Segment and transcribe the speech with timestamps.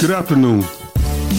[0.00, 0.64] Good afternoon.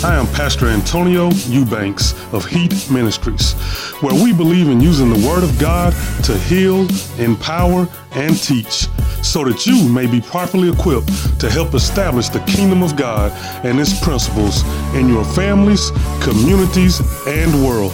[0.03, 3.53] I am Pastor Antonio Eubanks of Heat Ministries,
[4.01, 5.93] where we believe in using the Word of God
[6.25, 6.87] to heal,
[7.17, 8.85] empower, and teach
[9.23, 13.31] so that you may be properly equipped to help establish the kingdom of God
[13.65, 14.63] and its principles
[14.95, 17.93] in your families, communities, and world.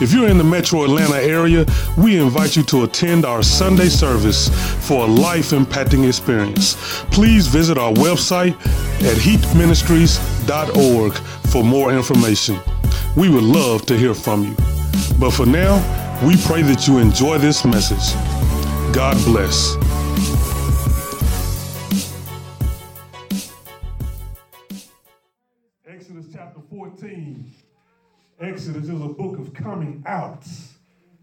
[0.00, 1.64] If you're in the metro Atlanta area,
[1.96, 4.48] we invite you to attend our Sunday service
[4.86, 6.74] for a life impacting experience.
[7.12, 8.54] Please visit our website
[9.02, 11.12] at heatministries.org
[11.50, 12.58] for more information.
[13.16, 14.56] We would love to hear from you.
[15.18, 15.78] But for now,
[16.26, 18.14] we pray that you enjoy this message.
[18.92, 19.83] God bless.
[28.44, 30.44] Exodus is a book of coming out,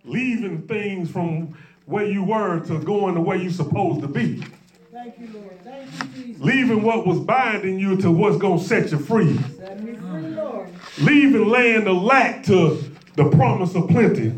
[0.04, 1.56] leaving things from
[1.86, 4.44] where you were to going the way you're supposed to be.
[4.92, 5.62] Thank you, Lord.
[5.64, 6.42] Thank you, Jesus.
[6.42, 9.38] Leaving what was binding you to what's going to set you free.
[9.56, 10.70] Set me free, Lord.
[11.00, 14.34] Leaving land of lack to the promise of plenty.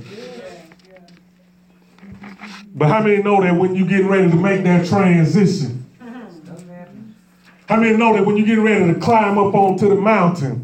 [2.76, 5.86] But how many know that when you're getting ready to make that transition?
[6.02, 6.56] Uh-huh.
[7.70, 10.63] How many know that when you're getting ready to climb up onto the mountain,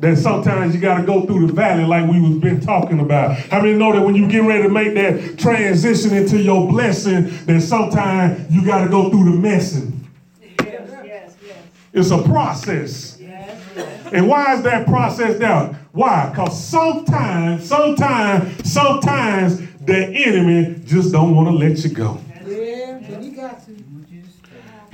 [0.00, 3.36] that sometimes you got to go through the valley like we was been talking about.
[3.36, 7.30] How many know that when you get ready to make that transition into your blessing,
[7.46, 10.08] that sometimes you got to go through the messing.
[10.40, 11.58] Yes, yes, yes.
[11.92, 13.18] It's a process.
[14.12, 15.74] And why is that process down?
[15.92, 16.28] Why?
[16.30, 22.20] Because sometimes, sometimes, sometimes the enemy just don't want to let you go.
[22.46, 23.86] Yeah, but he got to.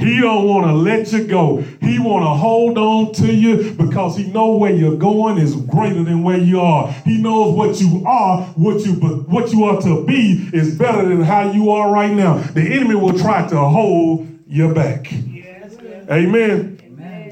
[0.02, 1.58] He don't want to let you go.
[1.80, 6.02] He want to hold on to you because he know where you're going is greater
[6.02, 6.92] than where you are.
[7.04, 11.08] He knows what you are, what you but what you are to be is better
[11.08, 12.38] than how you are right now.
[12.38, 15.10] The enemy will try to hold you back.
[15.10, 16.10] Yes, yes.
[16.10, 16.78] Amen.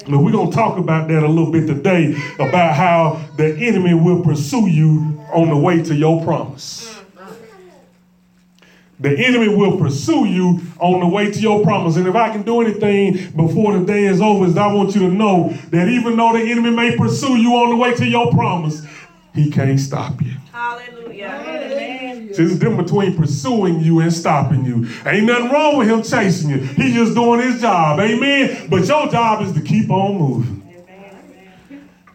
[0.08, 3.94] But we're going to talk about that a little bit today about how the enemy
[3.94, 6.99] will pursue you on the way to your promise.
[9.00, 11.96] The enemy will pursue you on the way to your promise.
[11.96, 15.00] And if I can do anything before the day is over, is I want you
[15.00, 18.30] to know that even though the enemy may pursue you on the way to your
[18.30, 18.84] promise,
[19.34, 20.32] he can't stop you.
[20.52, 21.30] Hallelujah.
[21.30, 22.34] Hallelujah.
[22.34, 24.86] See, it's difference between pursuing you and stopping you.
[25.06, 26.58] Ain't nothing wrong with him chasing you.
[26.58, 27.98] He's just doing his job.
[28.00, 28.68] Amen.
[28.68, 30.60] But your job is to keep on moving.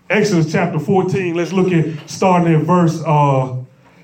[0.07, 1.33] Exodus chapter 14.
[1.35, 3.57] Let's look at starting at verse uh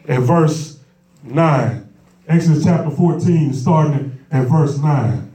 [0.07, 0.79] at verse
[1.23, 1.80] 9.
[2.27, 5.31] Exodus chapter 14, starting at verse 9.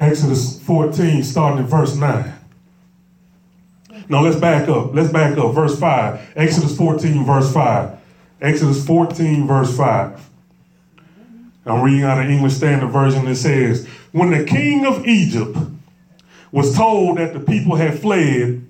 [0.00, 2.34] Exodus 14, starting at verse 9.
[4.08, 4.94] No, let's back up.
[4.94, 5.54] Let's back up.
[5.54, 6.32] Verse 5.
[6.36, 7.98] Exodus 14, verse 5.
[8.40, 10.30] Exodus 14, verse 5.
[11.66, 13.26] I'm reading out of English Standard Version.
[13.26, 15.56] It says, When the king of Egypt
[16.50, 18.67] was told that the people had fled,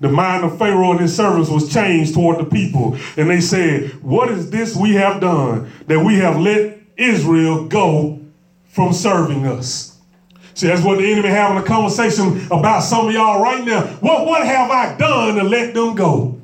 [0.00, 2.96] the mind of Pharaoh and his servants was changed toward the people.
[3.16, 8.18] And they said, What is this we have done that we have let Israel go
[8.68, 9.98] from serving us?
[10.54, 13.86] See, that's what the enemy having a conversation about some of y'all right now.
[14.00, 16.39] What, what have I done to let them go?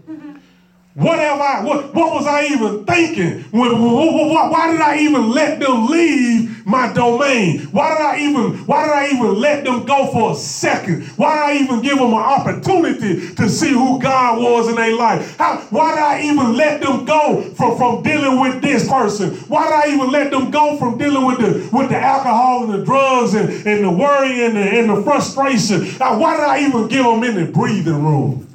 [0.96, 3.40] What have I, what, what was I even thinking?
[3.50, 7.60] When, wh- wh- why did I even let them leave my domain?
[7.72, 11.04] Why did I even, why did I even let them go for a second?
[11.18, 14.96] Why did I even give them an opportunity to see who God was in their
[14.96, 15.36] life?
[15.36, 19.32] How, why did I even let them go from, from dealing with this person?
[19.48, 22.80] Why did I even let them go from dealing with the, with the alcohol and
[22.80, 25.98] the drugs and, and the worry and the, and the frustration?
[25.98, 28.45] Now, why did I even give them any breathing room?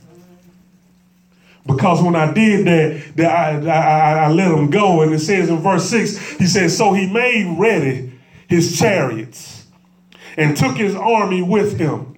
[1.65, 5.01] Because when I did that, that I, I, I let him go.
[5.01, 8.11] And it says in verse 6, he says, So he made ready
[8.47, 9.67] his chariots
[10.37, 12.17] and took his army with him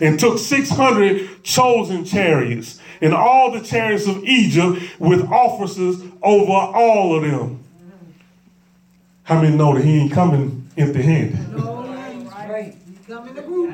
[0.00, 7.16] and took 600 chosen chariots and all the chariots of Egypt with officers over all
[7.16, 7.62] of them.
[9.24, 11.73] How many know that he ain't coming empty handed?
[13.06, 13.70] Come in the group.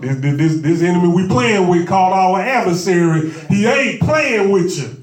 [0.00, 5.00] This, this, this, enemy we playing with called our adversary, he ain't playing with you.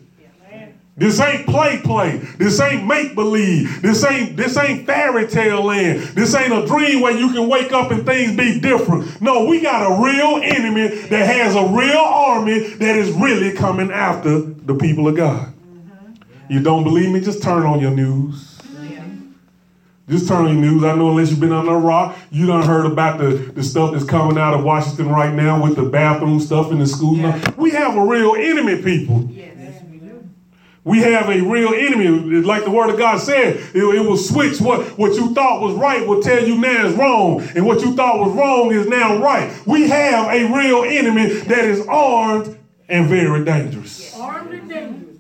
[0.98, 2.18] This ain't play play.
[2.38, 3.82] This ain't make believe.
[3.82, 6.02] This ain't this ain't fairy tale land.
[6.16, 9.20] This ain't a dream where you can wake up and things be different.
[9.20, 13.90] No, we got a real enemy that has a real army that is really coming
[13.90, 15.52] after the people of God.
[16.50, 17.22] You don't believe me?
[17.22, 18.51] Just turn on your news.
[20.12, 20.84] Just turn on your news.
[20.84, 23.94] I know unless you've been under a rock, you done heard about the, the stuff
[23.94, 27.16] that's coming out of Washington right now with the bathroom stuff in the school.
[27.56, 29.30] We have a real enemy, people.
[29.32, 30.30] Yes, we do.
[30.84, 32.10] We have a real enemy.
[32.42, 35.76] Like the word of God said, it, it, will switch what, what you thought was
[35.76, 37.42] right will tell you now is wrong.
[37.56, 39.66] And what you thought was wrong is now right.
[39.66, 42.60] We have a real enemy that is armed
[42.90, 44.14] and very dangerous.
[44.20, 45.11] Armed and dangerous.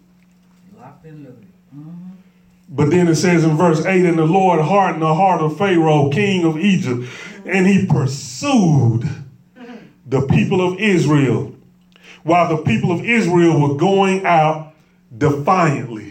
[2.73, 6.09] But then it says in verse 8, and the Lord hardened the heart of Pharaoh,
[6.09, 7.03] king of Egypt,
[7.45, 9.03] and he pursued
[10.07, 11.53] the people of Israel
[12.23, 14.73] while the people of Israel were going out
[15.17, 16.10] defiantly.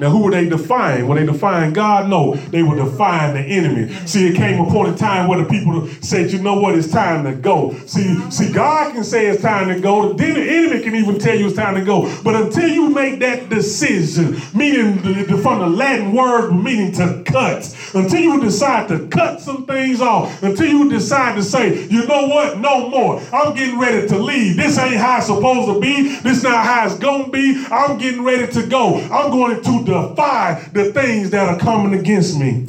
[0.00, 1.06] Now, who were they defying?
[1.06, 2.08] Were they defying God?
[2.08, 3.94] No, they were defying the enemy.
[4.06, 6.74] See, it came upon a point in time where the people said, you know what,
[6.74, 7.74] it's time to go.
[7.86, 10.12] See, see, God can say it's time to go.
[10.12, 12.10] Then The enemy can even tell you it's time to go.
[12.22, 14.98] But until you make that decision, meaning
[15.42, 20.42] from the Latin word meaning to cut, until you decide to cut some things off,
[20.42, 23.22] until you decide to say, you know what, no more.
[23.32, 24.56] I'm getting ready to leave.
[24.56, 26.16] This ain't how it's supposed to be.
[26.20, 27.64] This not how it's going to be.
[27.70, 29.00] I'm getting ready to go.
[29.10, 32.68] I'm going to defy the things that are coming against me.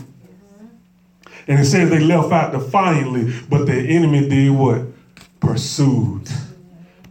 [1.48, 4.82] And it says they left out defiantly, but the enemy did what?
[5.40, 6.30] Pursued.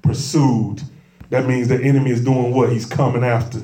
[0.03, 0.83] Pursued.
[1.31, 2.71] That means the enemy is doing what?
[2.71, 3.61] He's coming after.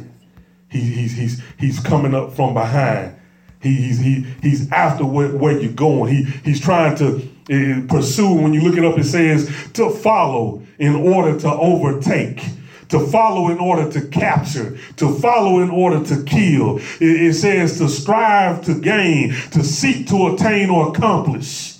[0.69, 3.17] He, he's, he's, he's coming up from behind.
[3.61, 6.15] He, he's, he, he's after where, where you're going.
[6.15, 7.17] He, he's trying to
[7.51, 8.35] uh, pursue.
[8.35, 12.43] When you look it up, it says to follow in order to overtake
[12.89, 16.79] to follow in order to capture, to follow in order to kill.
[16.79, 21.79] It, it says to strive to gain, to seek to attain or accomplish,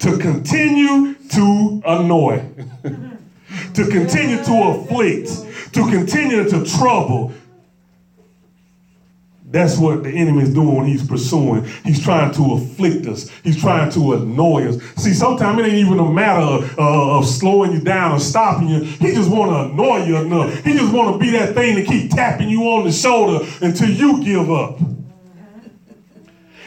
[0.00, 2.44] to continue to annoy,
[3.74, 5.28] to continue to afflict,
[5.72, 7.32] to continue to trouble,
[9.54, 11.64] that's what the enemy is doing he's pursuing.
[11.84, 13.28] He's trying to afflict us.
[13.44, 14.82] He's trying to annoy us.
[14.96, 18.68] See, sometimes it ain't even a matter of, uh, of slowing you down or stopping
[18.68, 18.80] you.
[18.80, 20.64] He just want to annoy you enough.
[20.64, 23.90] He just want to be that thing to keep tapping you on the shoulder until
[23.90, 24.80] you give up.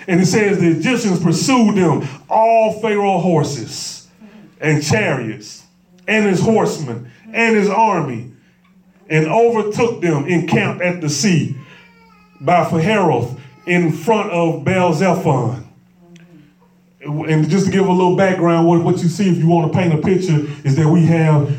[0.08, 4.08] And it says the Egyptians pursued them, all Pharaoh horses
[4.62, 5.66] and chariots
[6.08, 8.32] and his horsemen and his army,
[9.10, 11.58] and overtook them encamped at the sea
[12.42, 15.64] by Haroth in front of Baal Zephon.
[17.02, 19.78] And just to give a little background, what, what you see if you want to
[19.78, 21.56] paint a picture is that we have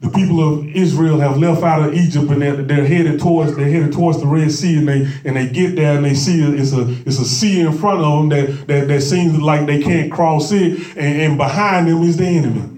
[0.00, 3.70] the people of Israel have left out of Egypt and they're, they're headed towards they're
[3.70, 6.74] headed towards the Red Sea and they and they get there and they see it's
[6.74, 10.12] a it's a sea in front of them that that, that seems like they can't
[10.12, 12.73] cross it and, and behind them is the enemy.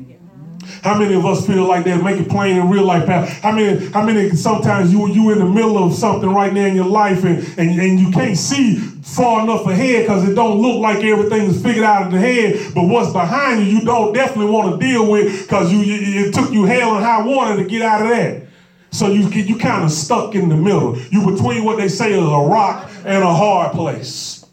[0.86, 2.00] How many of us feel like that?
[2.00, 5.44] Make it plain in real life, How many, how many sometimes you you in the
[5.44, 9.42] middle of something right now in your life and, and, and you can't see far
[9.42, 12.84] enough ahead because it don't look like everything is figured out in the head, but
[12.84, 16.52] what's behind you, you don't definitely want to deal with because you, you it took
[16.52, 18.44] you hell and high water to get out of that.
[18.92, 20.96] So you you kind of stuck in the middle.
[21.10, 24.45] You between what they say is a rock and a hard place.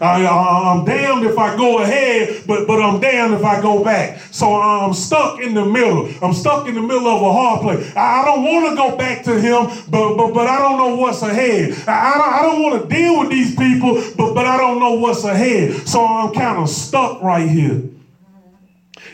[0.00, 3.84] I, uh, am damned if I go ahead, but, but I'm damned if I go
[3.84, 4.18] back.
[4.30, 6.08] So I'm stuck in the middle.
[6.22, 7.96] I'm stuck in the middle of a hard place.
[7.96, 10.96] I, I don't want to go back to him, but, but, but I don't know
[10.96, 11.74] what's ahead.
[11.86, 14.80] I, I don't, I don't want to deal with these people, but, but I don't
[14.80, 15.86] know what's ahead.
[15.86, 17.82] So I'm kind of stuck right here.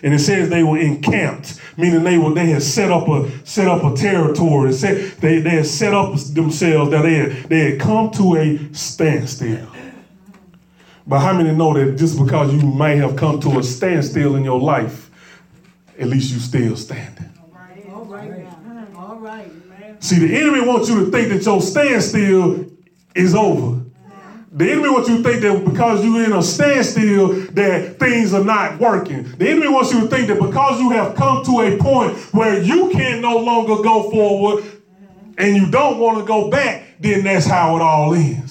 [0.02, 3.66] And it says they were encamped, meaning they were they had set up a set
[3.66, 4.72] up a territory.
[4.72, 8.74] Set, they, they had set up themselves that they had, they had come to a
[8.74, 9.66] standstill.
[11.06, 14.44] But how many know that just because you may have come to a standstill in
[14.44, 15.10] your life,
[15.98, 17.30] at least you still standing?
[17.92, 18.48] All right.
[18.96, 19.50] All right.
[20.00, 22.66] See, the enemy wants you to think that your standstill
[23.14, 23.82] is over.
[24.52, 28.44] The enemy wants you to think that because you're in a standstill that things are
[28.44, 29.24] not working.
[29.36, 32.62] The enemy wants you to think that because you have come to a point where
[32.62, 34.64] you can no longer go forward
[35.36, 38.45] and you don't want to go back, then that's how it all ends.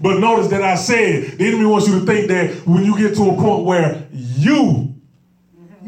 [0.00, 3.16] But notice that I said the enemy wants you to think that when you get
[3.16, 4.94] to a point where you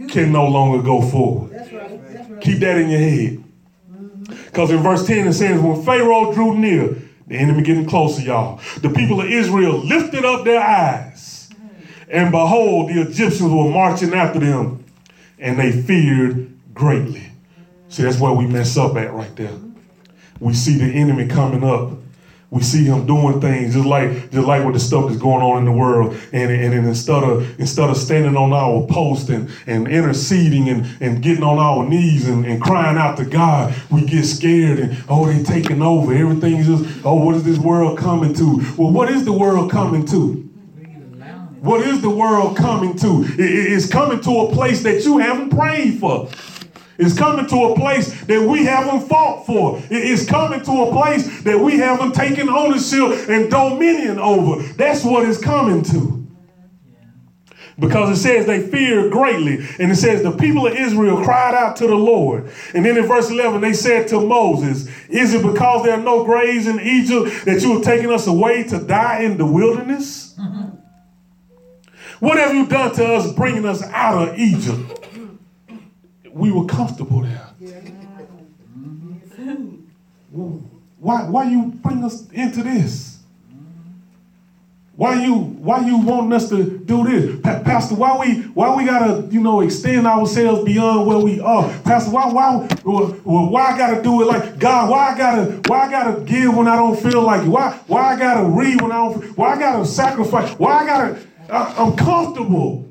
[0.08, 1.52] can no longer go forward.
[1.52, 2.12] That's right.
[2.12, 2.42] That's right.
[2.42, 3.44] Keep that in your head.
[3.92, 4.44] Mm-hmm.
[4.46, 8.60] Because in verse 10 it says, when Pharaoh drew near, the enemy getting closer, y'all.
[8.80, 11.48] The people of Israel lifted up their eyes,
[12.08, 14.84] and behold, the Egyptians were marching after them,
[15.38, 17.30] and they feared greatly.
[17.88, 19.56] See, that's where we mess up at right there.
[20.40, 21.92] We see the enemy coming up
[22.50, 25.58] we see him doing things just like just like with the stuff that's going on
[25.58, 26.14] in the world.
[26.32, 30.86] And, and, and instead of instead of standing on our post and, and interceding and,
[31.00, 34.96] and getting on our knees and, and crying out to God, we get scared and
[35.08, 36.12] oh they're taking over.
[36.12, 38.56] Everything's just, oh, what is this world coming to?
[38.76, 40.46] Well, what is the world coming to?
[41.60, 43.22] What is the world coming to?
[43.38, 46.28] It's coming to a place that you haven't prayed for.
[47.00, 49.82] It's coming to a place that we haven't fought for.
[49.88, 54.62] It's coming to a place that we haven't taken ownership and dominion over.
[54.74, 56.28] That's what it's coming to.
[57.78, 59.66] Because it says they feared greatly.
[59.78, 62.50] And it says the people of Israel cried out to the Lord.
[62.74, 66.24] And then in verse 11, they said to Moses, Is it because there are no
[66.24, 70.36] graves in Egypt that you have taken us away to die in the wilderness?
[72.18, 74.99] What have you done to us bringing us out of Egypt?
[76.32, 77.46] We were comfortable there.
[80.98, 83.18] Why, why you bring us into this?
[84.96, 87.94] Why you why you wanting us to do this, pa- Pastor?
[87.94, 92.10] Why we why we gotta you know extend ourselves beyond where we are, Pastor?
[92.10, 92.56] Why why
[93.24, 94.90] why I gotta do it like God?
[94.90, 97.48] Why I gotta why I gotta give when I don't feel like it?
[97.48, 99.24] Why why I gotta read when I don't?
[99.38, 100.50] Why I gotta sacrifice?
[100.58, 101.18] Why I gotta?
[101.48, 102.89] I, I'm comfortable.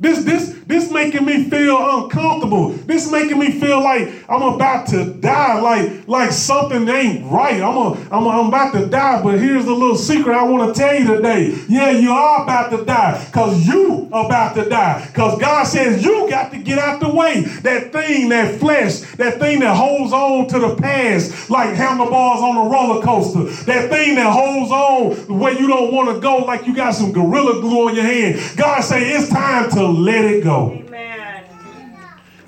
[0.00, 2.68] This, this, this making me feel uncomfortable.
[2.68, 7.60] This making me feel like I'm about to die, like, like something ain't right.
[7.60, 10.72] I'm, a, I'm, a, I'm about to die, but here's the little secret I want
[10.72, 11.58] to tell you today.
[11.68, 15.04] Yeah, you are about to die because you about to die.
[15.08, 17.42] Because God says you got to get out the way.
[17.62, 22.66] That thing, that flesh, that thing that holds on to the past like handlebars on
[22.66, 23.44] a roller coaster.
[23.64, 27.10] That thing that holds on where you don't want to go like you got some
[27.10, 28.40] gorilla glue on your hand.
[28.56, 30.72] God say it's time to let it go.
[30.72, 31.44] Amen.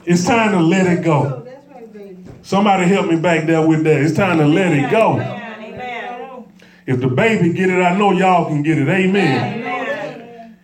[0.05, 1.45] It's time to let it go.
[1.47, 4.01] Oh, Somebody help me back there with that.
[4.01, 5.21] It's time to let it go.
[5.21, 6.45] Amen.
[6.87, 8.89] If the baby get it, I know y'all can get it.
[8.89, 9.61] Amen.
[9.61, 10.57] Amen.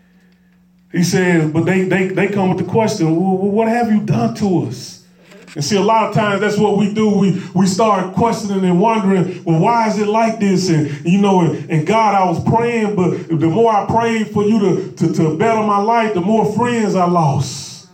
[0.91, 4.35] He says, but they, they, they come with the question, well, what have you done
[4.37, 4.96] to us?
[5.57, 7.09] And see, a lot of times that's what we do.
[7.09, 10.69] We we start questioning and wondering, well, why is it like this?
[10.69, 14.45] And you know, and, and God, I was praying, but the more I prayed for
[14.45, 17.89] you to, to, to better my life, the more friends I lost.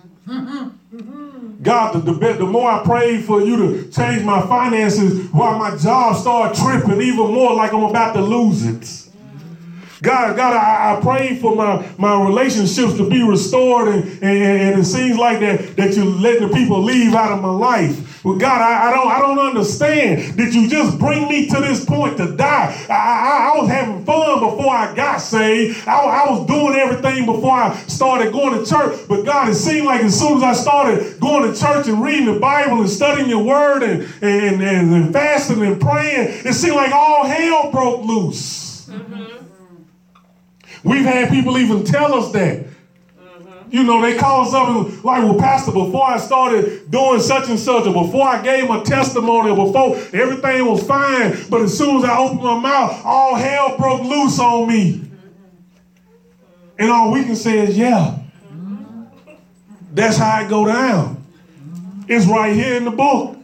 [1.62, 5.76] God, the, the, the more I prayed for you to change my finances, while my
[5.76, 9.01] job started tripping even more like I'm about to lose it.
[10.02, 14.80] God, God, I, I pray for my, my relationships to be restored, and, and, and
[14.80, 18.25] it seems like that, that you're letting the people leave out of my life.
[18.25, 20.37] Well, God, I, I don't I don't understand.
[20.37, 22.87] Did you just bring me to this point to die?
[22.88, 25.88] I, I, I was having fun before I got saved.
[25.88, 29.09] I, I was doing everything before I started going to church.
[29.09, 32.32] But God, it seemed like as soon as I started going to church and reading
[32.32, 36.76] the Bible and studying your word and, and, and, and fasting and praying, it seemed
[36.76, 38.87] like all hell broke loose.
[38.88, 39.41] Mm-hmm.
[40.84, 42.64] We've had people even tell us that.
[42.64, 43.68] Mm-hmm.
[43.70, 47.86] You know, they call something like, well, Pastor, before I started doing such and such,
[47.86, 52.04] or before I gave my testimony, or before everything was fine, but as soon as
[52.04, 55.02] I opened my mouth, all hell broke loose on me.
[56.78, 58.18] And all we can say is, yeah.
[59.92, 61.24] That's how it go down.
[62.08, 63.36] It's right here in the book.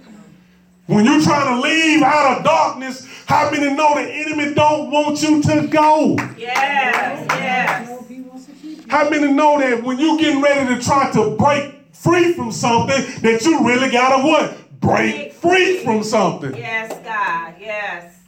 [0.88, 5.20] When you're trying to leave out of darkness, how many know the enemy don't want
[5.20, 6.16] you to go?
[6.38, 8.86] Yes, yes.
[8.88, 13.04] How many know that when you're getting ready to try to break free from something,
[13.20, 14.80] that you really gotta what?
[14.80, 16.56] Break free from something.
[16.56, 17.54] Yes, God.
[17.60, 18.20] Yes.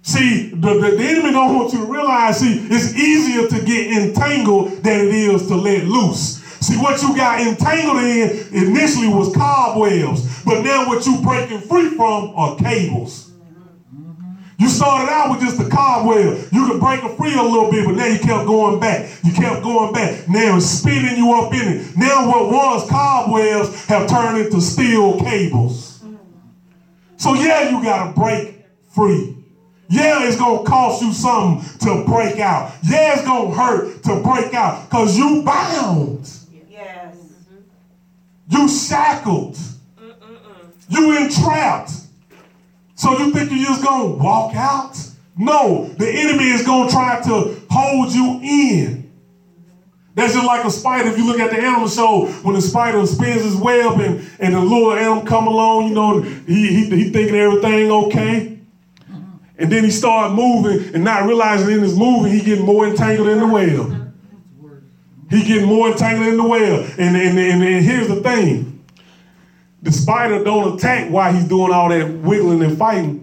[0.00, 3.90] See, the, the, the, enemy don't want you to realize, see, it's easier to get
[3.90, 6.42] entangled than it is to let loose.
[6.60, 11.90] See, what you got entangled in initially was cobwebs, but now what you're breaking free
[11.90, 13.26] from are cables.
[14.58, 16.48] You started out with just a cobweb.
[16.50, 19.10] You could break it free a little bit, but now you kept going back.
[19.22, 20.28] You kept going back.
[20.28, 21.96] Now it's spinning you up in it.
[21.96, 26.02] Now what was cobwebs have turned into steel cables.
[27.18, 29.36] So yeah, you got to break free.
[29.88, 32.72] Yeah, it's to cost you something to break out.
[32.82, 36.28] Yeah, it's to hurt to break out because you bound.
[38.48, 39.54] You shackled.
[39.54, 40.72] Mm-mm-mm.
[40.88, 41.92] You entrapped.
[42.94, 44.96] So you think you're just to walk out?
[45.36, 49.12] No, the enemy is to try to hold you in.
[50.14, 51.10] That's just like a spider.
[51.10, 54.54] If you look at the animal show, when the spider spins his web and, and
[54.54, 58.58] the little animal come along, you know, he, he, he thinking everything okay.
[59.58, 63.28] And then he start moving and not realizing in his moving, he getting more entangled
[63.28, 64.05] in the web.
[65.28, 66.94] He getting more entangled in the web.
[66.98, 68.84] And, and, and, and here's the thing.
[69.82, 73.22] The spider don't attack while he's doing all that wiggling and fighting.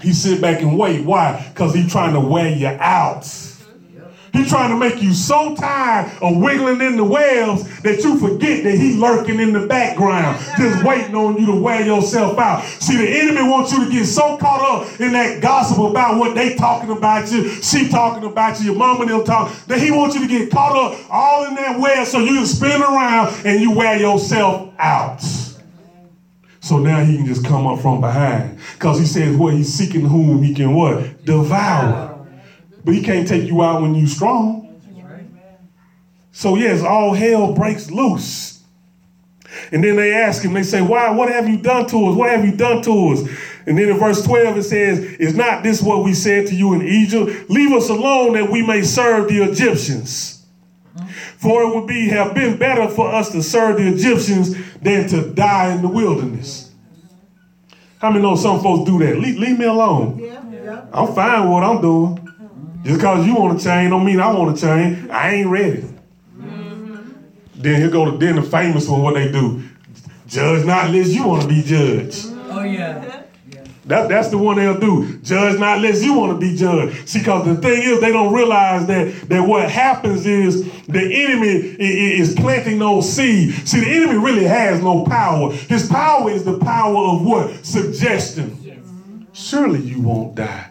[0.00, 1.04] He sit back and wait.
[1.04, 1.46] Why?
[1.52, 3.24] Because he's trying to wear you out.
[4.32, 8.62] He's trying to make you so tired of wiggling in the webs that you forget
[8.64, 12.64] that he's lurking in the background, just waiting on you to wear yourself out.
[12.64, 16.34] See, the enemy wants you to get so caught up in that gossip about what
[16.34, 19.90] they talking about you, she talking about you, your mama and them talk, that he
[19.90, 23.34] wants you to get caught up all in that web so you can spin around
[23.44, 25.22] and you wear yourself out.
[26.60, 28.58] So now he can just come up from behind.
[28.74, 29.54] Because he says what?
[29.54, 31.24] He's seeking whom he can what?
[31.24, 32.09] Devour.
[32.84, 34.80] But he can't take you out when you're strong.
[36.32, 38.62] So yes, all hell breaks loose.
[39.72, 41.10] And then they ask him, they say, Why?
[41.10, 42.16] What have you done to us?
[42.16, 43.28] What have you done to us?
[43.66, 46.72] And then in verse 12 it says, Is not this what we said to you
[46.72, 47.50] in Egypt?
[47.50, 50.46] Leave us alone that we may serve the Egyptians.
[51.36, 55.32] For it would be have been better for us to serve the Egyptians than to
[55.32, 56.70] die in the wilderness.
[57.98, 59.18] How many know some folks do that?
[59.18, 60.18] Leave, leave me alone.
[60.92, 62.29] I'm fine with what I'm doing.
[62.82, 65.08] Just because you want to change don't mean I want to change.
[65.10, 65.84] I ain't ready.
[66.38, 67.12] Mm-hmm.
[67.56, 69.62] Then here go the then the famous one, what they do.
[70.26, 72.26] Judge not unless you want to be judged.
[72.50, 73.16] Oh yeah.
[73.86, 75.18] That, that's the one they'll do.
[75.18, 77.08] Judge not unless you want to be judged.
[77.08, 81.72] See, because the thing is, they don't realize that, that what happens is the enemy
[81.72, 83.68] i- i- is planting those seeds.
[83.68, 85.50] See, the enemy really has no power.
[85.52, 87.64] His power is the power of what?
[87.66, 88.56] Suggestion.
[89.32, 90.69] Surely you won't die.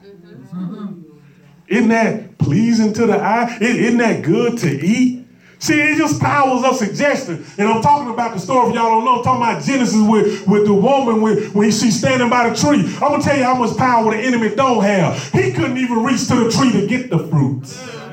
[1.70, 3.58] Isn't that pleasing to the eye?
[3.62, 5.26] Isn't that good to eat?
[5.60, 7.46] See, it just powers of suggestion.
[7.58, 10.48] And I'm talking about the story, if y'all don't know, I'm talking about Genesis with,
[10.48, 12.80] with the woman when, when she's standing by the tree.
[12.96, 15.32] I'm going to tell you how much power the enemy don't have.
[15.34, 17.68] He couldn't even reach to the tree to get the fruit.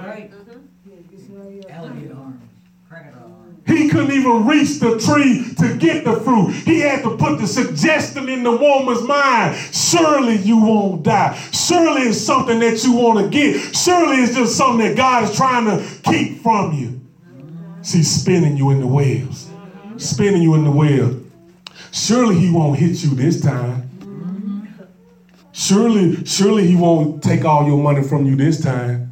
[0.05, 0.31] Right.
[1.71, 2.43] Alligator arms.
[2.89, 3.56] Crocodile arms.
[3.67, 6.53] He couldn't even reach the tree to get the fruit.
[6.53, 9.57] He had to put the suggestion in the woman's mind.
[9.73, 11.37] Surely you won't die.
[11.53, 13.75] Surely it's something that you want to get.
[13.75, 17.01] Surely it's just something that God is trying to keep from you.
[17.83, 19.51] See, spinning you in the webs.
[19.97, 21.25] Spinning you in the web.
[21.91, 23.83] Surely he won't hit you this time.
[25.53, 29.06] Surely, surely he won't take all your money from you this time.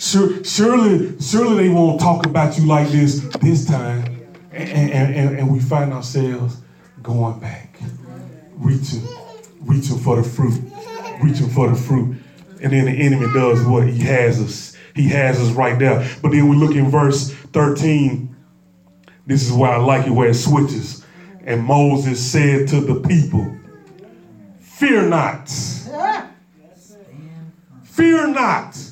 [0.00, 4.02] Sure, surely, surely they won't talk about you like this this time.
[4.50, 6.56] And, and, and, and we find ourselves
[7.02, 7.78] going back,
[8.54, 9.06] reaching,
[9.60, 10.58] reaching for the fruit,
[11.22, 12.16] reaching for the fruit.
[12.62, 13.88] And then the enemy does what?
[13.88, 14.74] He has us.
[14.94, 16.08] He has us right there.
[16.22, 18.34] But then we look in verse 13.
[19.26, 21.04] This is where I like it, where it switches.
[21.44, 23.54] And Moses said to the people,
[24.60, 25.50] Fear not.
[27.84, 28.89] Fear not.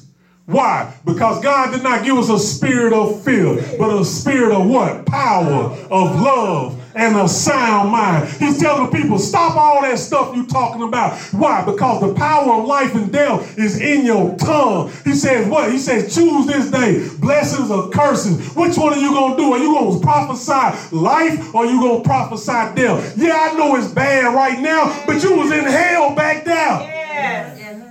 [0.48, 0.94] Why?
[1.04, 5.04] Because God did not give us a spirit of fear, but a spirit of what?
[5.04, 8.30] Power, of love, and a sound mind.
[8.30, 11.18] He's telling the people, stop all that stuff you're talking about.
[11.34, 11.62] Why?
[11.66, 14.90] Because the power of life and death is in your tongue.
[15.04, 15.70] He says what?
[15.70, 18.54] He says, choose this day, blessings or curses.
[18.56, 19.52] Which one are you going to do?
[19.52, 23.18] Are you going to prophesy life or are you going to prophesy death?
[23.18, 26.54] Yeah, I know it's bad right now, but you was in hell back there.
[26.54, 27.82] Yes.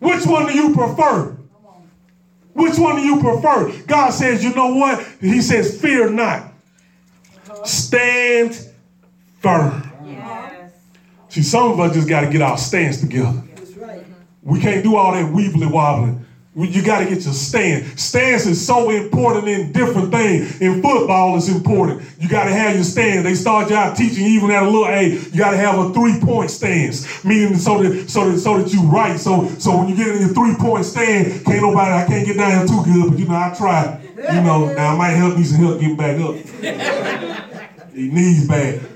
[0.00, 1.37] Which one do you prefer?
[2.58, 3.72] Which one do you prefer?
[3.86, 5.06] God says, you know what?
[5.20, 6.52] He says, fear not.
[7.64, 8.58] Stand
[9.38, 9.88] firm.
[10.04, 10.72] Yes.
[11.28, 13.44] See, some of us just got to get our stance together.
[13.54, 14.04] That's right.
[14.42, 16.26] We can't do all that weebly wobbling.
[16.66, 18.02] You got to get your stance.
[18.02, 20.60] Stance is so important in different things.
[20.60, 22.02] In football, it's important.
[22.18, 23.22] You got to have your stance.
[23.22, 25.26] They start you out teaching even at a little age.
[25.26, 28.72] You got to have a three point stance, meaning so that so that so that
[28.72, 29.20] you right.
[29.20, 31.92] So so when you get in your three point stand, can't nobody.
[31.92, 34.00] I can't get down here too good, but you know I try.
[34.16, 36.34] You know now I might help need some help getting back up.
[37.94, 38.87] he knees bad.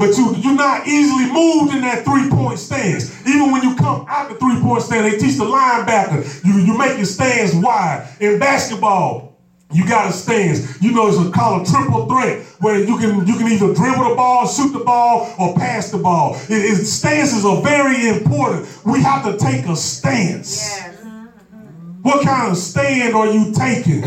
[0.00, 3.10] But you, you're not easily moved in that three-point stance.
[3.28, 6.42] Even when you come out the three-point stand, they teach the linebacker.
[6.42, 8.08] You, you make your stance wide.
[8.18, 9.38] In basketball,
[9.70, 10.80] you got a stance.
[10.82, 14.08] You know it's a, called a triple threat where you can you can either dribble
[14.08, 16.34] the ball, shoot the ball, or pass the ball.
[16.48, 18.66] It, it- stances are very important.
[18.86, 20.56] We have to take a stance.
[20.78, 20.96] Yes.
[22.00, 24.00] What kind of stand are you taking?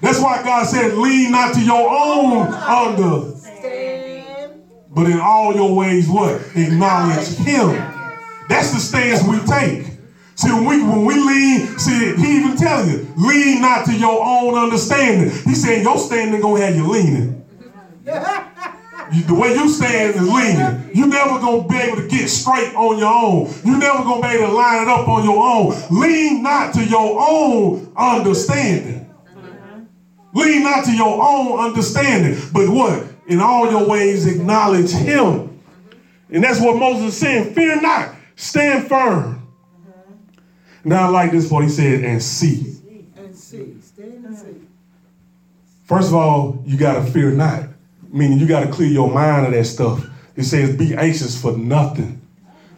[0.00, 3.35] That's why God said, lean not to your own under.
[4.96, 6.40] But in all your ways, what?
[6.56, 7.68] Acknowledge him.
[8.48, 9.88] That's the stance we take.
[10.36, 14.24] See, when we, when we lean, see, he even tell you, lean not to your
[14.24, 15.28] own understanding.
[15.44, 17.44] He saying your standing gonna have you leaning.
[19.12, 20.90] You- the way you stand is leaning.
[20.94, 23.52] You never gonna be able to get straight on your own.
[23.64, 25.76] You never gonna be able to line it up on your own.
[25.90, 29.06] Lean not to your own understanding.
[30.34, 33.04] Lean not to your own understanding, but what?
[33.28, 35.60] In all your ways, acknowledge him.
[36.30, 37.54] And that's what Moses is saying.
[37.54, 39.46] Fear not, stand firm.
[39.80, 40.88] Mm-hmm.
[40.88, 42.78] Now I like this what He said, and see.
[43.16, 43.80] And see.
[43.80, 44.60] Stand and see.
[45.84, 47.68] First of all, you gotta fear not,
[48.10, 50.04] meaning you gotta clear your mind of that stuff.
[50.34, 52.15] It says, be anxious for nothing,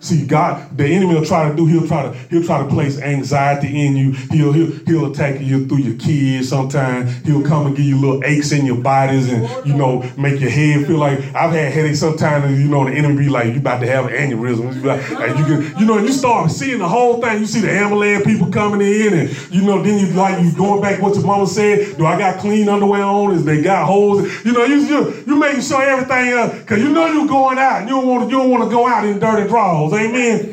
[0.00, 3.00] See, God, the enemy will try to do, he'll try to, he'll try to place
[3.00, 4.12] anxiety in you.
[4.12, 7.16] He'll, he'll, he'll attack you through your kids sometimes.
[7.26, 10.50] He'll come and give you little aches in your bodies and, you know, make your
[10.50, 13.58] head feel like, I've had headaches sometimes and, you know, the enemy be like, you
[13.58, 14.72] about to have an aneurysm.
[14.76, 17.40] You, like, you, can, you know, you start seeing the whole thing.
[17.40, 20.80] You see the ambulance people coming in and, you know, then you like, you going
[20.80, 21.96] back what your mama said.
[21.96, 23.34] Do I got clean underwear on?
[23.34, 24.22] Is they got holes?
[24.44, 27.80] You know, you, you, you making sure everything, uh, cause you know you going out
[27.80, 29.87] and you don't want to, you don't want to go out in dirty drawers.
[29.92, 30.52] Amen.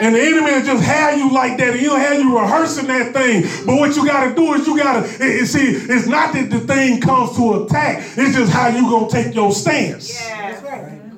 [0.00, 3.12] And the enemy will just have you like that, and he'll have you rehearsing that
[3.12, 3.42] thing.
[3.66, 5.72] But what you got to do is you got to see.
[5.72, 9.52] It's not that the thing comes to attack; it's just how you gonna take your
[9.52, 10.18] stance.
[10.18, 10.82] Yeah, That's right.
[10.84, 11.16] Mm-hmm.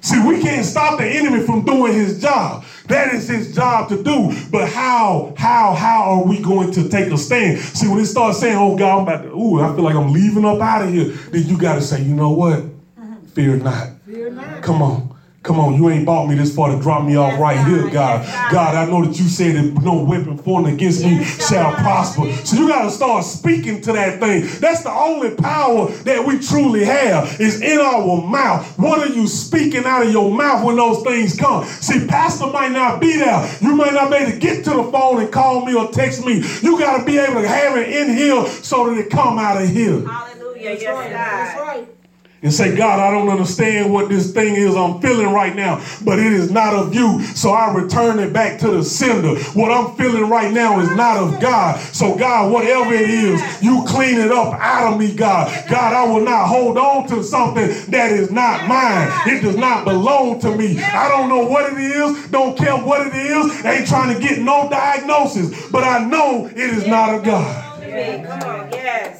[0.00, 2.64] See, we can't stop the enemy from doing his job.
[2.86, 4.32] That is his job to do.
[4.50, 7.58] But how, how, how are we going to take a stand?
[7.58, 10.12] See, when it starts saying, "Oh God, I'm about to," ooh, I feel like I'm
[10.12, 11.06] leaving up out of here.
[11.06, 12.60] Then you got to say, you know what?
[12.60, 13.26] Mm-hmm.
[13.26, 13.88] Fear not.
[14.06, 14.62] Fear not.
[14.62, 15.19] Come on.
[15.42, 17.68] Come on, you ain't bought me this far to drop me off Yes, right God.
[17.68, 18.22] here, God.
[18.24, 18.52] Yes, God.
[18.52, 21.78] God, I know that you said that no weapon formed against me shall God.
[21.78, 22.30] prosper.
[22.44, 24.42] So you got to start speaking to that thing.
[24.60, 28.78] That's the only power that we truly have is in our mouth.
[28.78, 31.64] What are you speaking out of your mouth when those things come?
[31.64, 33.50] See, pastor might not be there.
[33.62, 36.22] You might not be able to get to the phone and call me or text
[36.22, 36.42] me.
[36.60, 39.60] You got to be able to have it in here so that it come out
[39.62, 40.70] of here Hallelujah.
[40.70, 41.10] That's Yes, right.
[41.10, 41.99] That's right.
[42.42, 46.18] And say, God, I don't understand what this thing is I'm feeling right now, but
[46.18, 47.22] it is not of you.
[47.22, 49.38] So I return it back to the sender.
[49.52, 51.78] What I'm feeling right now is not of God.
[51.78, 55.50] So, God, whatever it is, you clean it up out of me, God.
[55.68, 59.10] God, I will not hold on to something that is not mine.
[59.26, 60.78] It does not belong to me.
[60.80, 64.38] I don't know what it is, don't care what it is, ain't trying to get
[64.38, 67.66] no diagnosis, but I know it is not of God.
[67.80, 68.70] Come on.
[68.72, 69.19] Yes.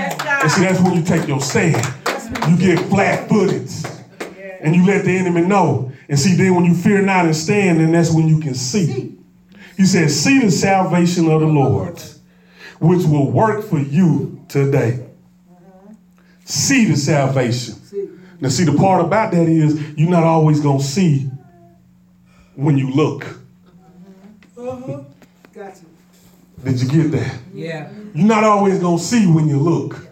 [0.00, 1.76] Yes, And see, that's when you take your stand.
[2.48, 3.68] You get flat footed.
[4.60, 5.92] And you let the enemy know.
[6.08, 9.16] And see, then when you fear not and stand, then that's when you can see.
[9.76, 12.02] He says, See the salvation of the Lord,
[12.80, 15.06] which will work for you today.
[16.44, 17.76] See the salvation.
[18.40, 21.30] Now, see, the part about that is you're not always going to see
[22.54, 23.24] when you look.
[24.58, 25.02] Uh-huh.
[25.54, 25.88] Got you.
[26.64, 27.38] Did you get that?
[27.54, 30.10] Yeah, You're not always going to see when you look.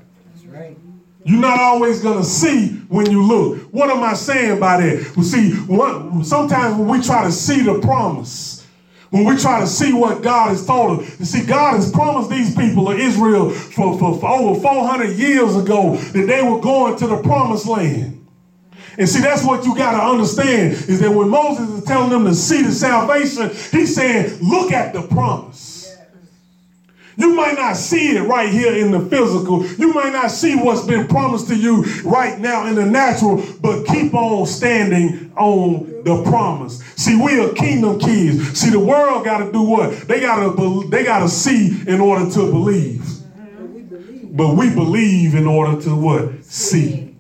[1.28, 3.60] You're not always gonna see when you look.
[3.70, 5.14] What am I saying by that?
[5.14, 8.66] Well, see, one, sometimes when we try to see the promise,
[9.10, 12.30] when we try to see what God has told us, you see, God has promised
[12.30, 16.96] these people of Israel for, for, for over 400 years ago that they were going
[16.96, 18.26] to the promised land.
[18.96, 22.24] And see, that's what you got to understand is that when Moses is telling them
[22.24, 25.77] to see the salvation, he's saying, look at the promise.
[27.18, 29.66] You might not see it right here in the physical.
[29.66, 33.86] You might not see what's been promised to you right now in the natural, but
[33.86, 36.78] keep on standing on the promise.
[36.94, 38.60] See, we are kingdom kids.
[38.60, 40.06] See, the world got to do what?
[40.06, 43.04] They got to they got to see in order to believe.
[44.36, 45.34] But we believe.
[45.34, 46.44] In order to what?
[46.44, 47.16] See.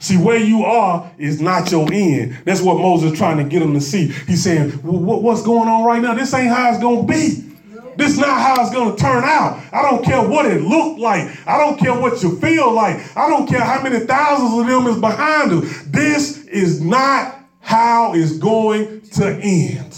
[0.00, 2.38] See, where you are is not your end.
[2.44, 4.08] That's what Moses is trying to get them to see.
[4.26, 6.14] He's saying, well, what's going on right now?
[6.14, 7.49] This ain't how it's going to be.
[7.96, 9.62] This is not how it's going to turn out.
[9.72, 11.28] I don't care what it looked like.
[11.46, 13.16] I don't care what you feel like.
[13.16, 15.82] I don't care how many thousands of them is behind us.
[15.86, 19.96] This is not how it's going to end.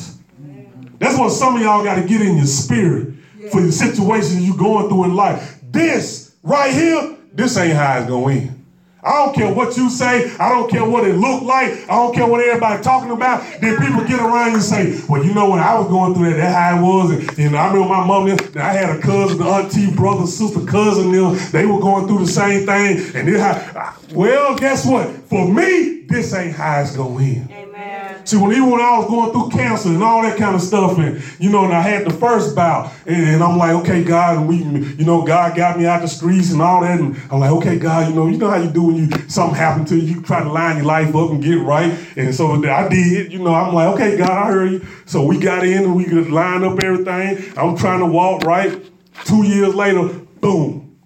[0.98, 3.14] That's what some of y'all got to get in your spirit
[3.50, 5.60] for the situations you're going through in life.
[5.70, 8.61] This right here, this ain't how it's going to end.
[9.04, 10.32] I don't care what you say.
[10.36, 11.72] I don't care what it looked like.
[11.90, 13.42] I don't care what everybody talking about.
[13.60, 16.30] Then people get around you and say, well, you know when I was going through
[16.30, 17.10] that, that's how it was.
[17.10, 21.36] And, and I remember my mom, I had a cousin, auntie, brother, sister, cousin, them,
[21.50, 23.16] they were going through the same thing.
[23.16, 25.08] And how, well, guess what?
[25.28, 27.50] For me, this ain't how it's going to end.
[27.50, 28.11] Amen.
[28.24, 30.98] See, when even when I was going through cancer and all that kind of stuff,
[30.98, 34.36] and you know, and I had the first bout, and, and I'm like, okay, God,
[34.36, 37.40] and we, you know, God got me out the streets and all that, and I'm
[37.40, 39.96] like, okay, God, you know, you know how you do when you something happened to
[39.96, 43.32] you, you try to line your life up and get right, and so I did,
[43.32, 44.86] you know, I'm like, okay, God, I heard you.
[45.06, 47.52] So we got in and we could line up everything.
[47.56, 48.80] I'm trying to walk right.
[49.24, 50.08] Two years later,
[50.40, 50.96] boom,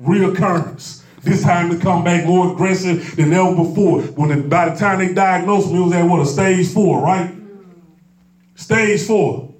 [0.00, 1.02] reoccurrence.
[1.26, 4.00] This time to come back more aggressive than ever before.
[4.00, 7.02] When the, by the time they diagnosed me, it was at what a stage four,
[7.02, 7.34] right?
[8.54, 9.52] Stage four.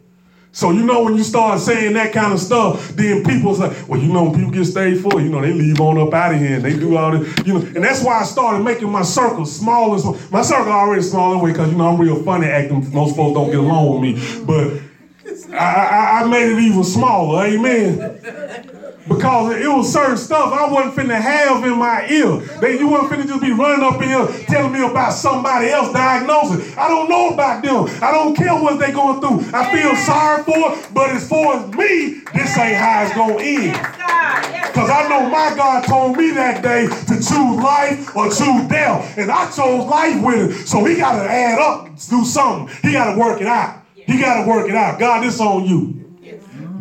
[0.52, 4.00] So you know when you start saying that kind of stuff, then people say, well,
[4.00, 6.40] you know when people get stage four, you know they leave on up out of
[6.40, 7.60] here and they do all this, you know.
[7.60, 10.16] And that's why I started making my circle small and small.
[10.30, 12.90] My circle already small anyway because you know I'm real funny acting.
[12.94, 17.44] Most folks don't get along with me, but I, I, I made it even smaller.
[17.44, 18.70] Amen.
[19.08, 22.38] Because it was certain stuff I wasn't finna have in my ear.
[22.60, 25.92] That you wasn't finna just be running up in here telling me about somebody else
[25.92, 26.76] diagnosis.
[26.76, 27.86] I don't know about them.
[28.02, 29.48] I don't care what they going through.
[29.52, 33.34] I feel sorry for it, but as far as me, this ain't how it's gonna
[33.34, 33.64] end.
[33.64, 34.42] Yes, God.
[34.52, 38.68] Yes, Because I know my God told me that day to choose life or choose
[38.68, 39.16] death.
[39.18, 40.66] And I chose life with it.
[40.66, 42.74] So he got to add up, do something.
[42.82, 43.82] He got to work it out.
[43.94, 44.98] He got to work it out.
[44.98, 46.05] God, this on you.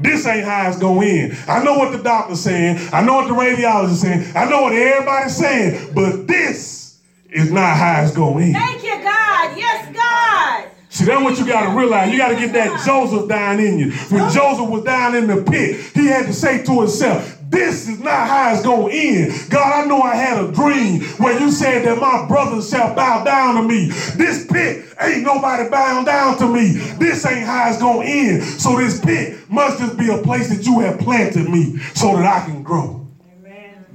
[0.05, 1.37] This ain't how it's going to end.
[1.47, 2.89] I know what the doctor's saying.
[2.93, 4.31] I know what the radiologist is saying.
[4.35, 5.93] I know what everybody's saying.
[5.95, 8.53] But this is not how it's going to end.
[8.55, 9.57] Thank you, God.
[9.57, 10.71] Yes, God.
[10.89, 12.11] See, that's what you got to realize.
[12.11, 13.91] You got to get that Joseph down in you.
[14.09, 14.29] When oh.
[14.29, 18.27] Joseph was down in the pit, he had to say to himself, this is not
[18.27, 19.49] how it's going to end.
[19.49, 23.23] God, I know I had a dream where you said that my brothers shall bow
[23.23, 23.87] down to me.
[24.17, 26.73] This pit ain't nobody bowing down to me.
[26.99, 28.43] This ain't how it's going to end.
[28.43, 32.25] So this pit must just be a place that you have planted me so that
[32.25, 33.04] I can grow.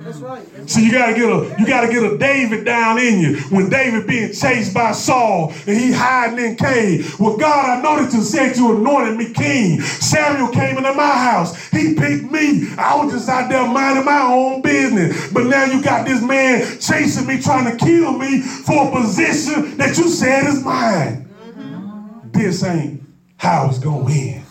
[0.00, 0.28] That's mm.
[0.28, 0.70] right.
[0.70, 3.36] So you gotta get a you gotta get a David down in you.
[3.50, 7.18] When David being chased by Saul and he hiding in cave.
[7.20, 9.80] Well, God, I know that you said you anointed me king.
[9.80, 11.68] Samuel came into my house.
[11.70, 12.72] He picked me.
[12.78, 15.30] I was just out there minding my own business.
[15.32, 19.76] But now you got this man chasing me, trying to kill me for a position
[19.76, 21.28] that you said is mine.
[21.44, 22.30] Mm-hmm.
[22.32, 23.02] This ain't
[23.36, 24.49] how it's gonna end.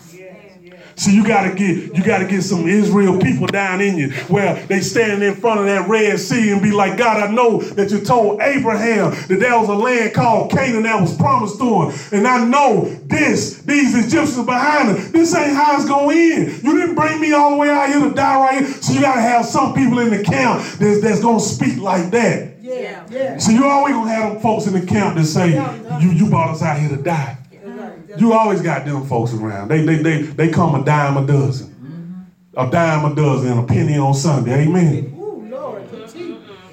[1.00, 4.82] So you gotta get you gotta get some Israel people down in you where they
[4.82, 8.00] stand in front of that Red Sea and be like, God, I know that you
[8.00, 11.98] told Abraham that there was a land called Canaan that was promised to him.
[12.12, 16.62] And I know this, these Egyptians behind them, this ain't how it's gonna end.
[16.62, 18.68] You didn't bring me all the way out here to die right here.
[18.82, 22.56] So you gotta have some people in the camp that's, that's gonna speak like that.
[22.60, 23.38] Yeah, yeah.
[23.38, 25.54] So you always gonna have them folks in the camp that say,
[25.98, 27.38] you, you brought us out here to die.
[28.18, 29.68] You always got them folks around.
[29.68, 31.68] They they they they come a dime a dozen.
[32.56, 34.66] A dime a dozen a penny on Sunday.
[34.66, 35.16] Amen.
[35.18, 35.84] Ooh, Lord.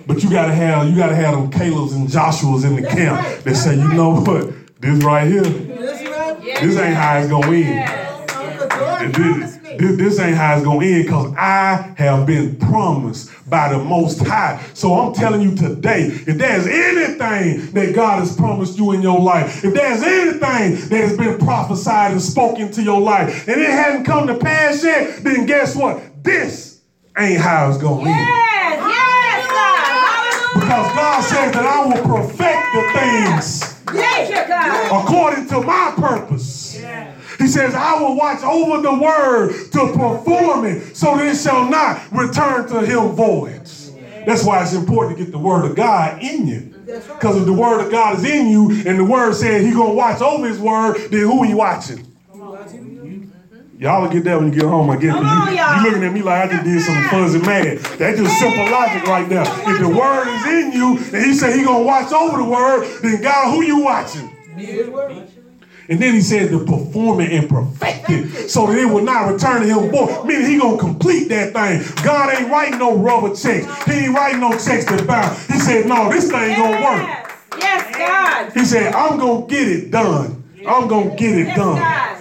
[0.08, 3.22] But you gotta have you gotta have them Caleb's and Joshua's in the That's camp
[3.22, 3.44] right.
[3.44, 6.62] that say, you know what, this right here, That's right.
[6.62, 7.90] this ain't how it's gonna end.
[8.32, 13.70] Uncle George This, this- ain't how it's gonna end because I have been promised by
[13.72, 14.60] the Most High.
[14.74, 19.20] So I'm telling you today, if there's anything that God has promised you in your
[19.20, 23.70] life, if there's anything that has been prophesied and spoken to your life, and it
[23.70, 26.02] hasn't come to pass yet, then guess what?
[26.24, 26.82] This
[27.18, 28.20] ain't how it's gonna end.
[28.20, 29.86] Yes, yes, God.
[29.86, 30.60] Hallelujah.
[30.60, 35.04] Because God says that I will perfect the things Thank you, God.
[35.04, 36.78] according to my purpose.
[37.38, 41.70] He says, I will watch over the word to perform it so that it shall
[41.70, 43.62] not return to him void.
[44.26, 46.74] That's why it's important to get the word of God in you.
[46.86, 49.92] Because if the word of God is in you and the word says he's going
[49.92, 52.06] to watch over his word, then who are you watching?
[53.80, 54.90] Y'all will get that when you get home.
[54.90, 57.40] I get Come you, on, you looking at me like I just did some fuzzy
[57.40, 57.78] mad.
[58.00, 59.44] That's just simple logic right there.
[59.44, 62.88] If the word is in you and he said he gonna watch over the word,
[63.04, 64.36] then God, who you watching?
[65.90, 69.32] And then he said to perform it and perfect it so that it will not
[69.32, 70.26] return to him void.
[70.26, 72.04] Meaning he gonna complete that thing.
[72.04, 73.66] God ain't writing no rubber checks.
[73.86, 75.48] He ain't writing no checks that bounce.
[75.48, 77.08] He said, no, this thing gonna work.
[77.58, 78.52] Yes, yes, God.
[78.54, 80.44] He said, I'm gonna get it done.
[80.68, 81.78] I'm gonna get it Yes, done.
[81.78, 82.18] God.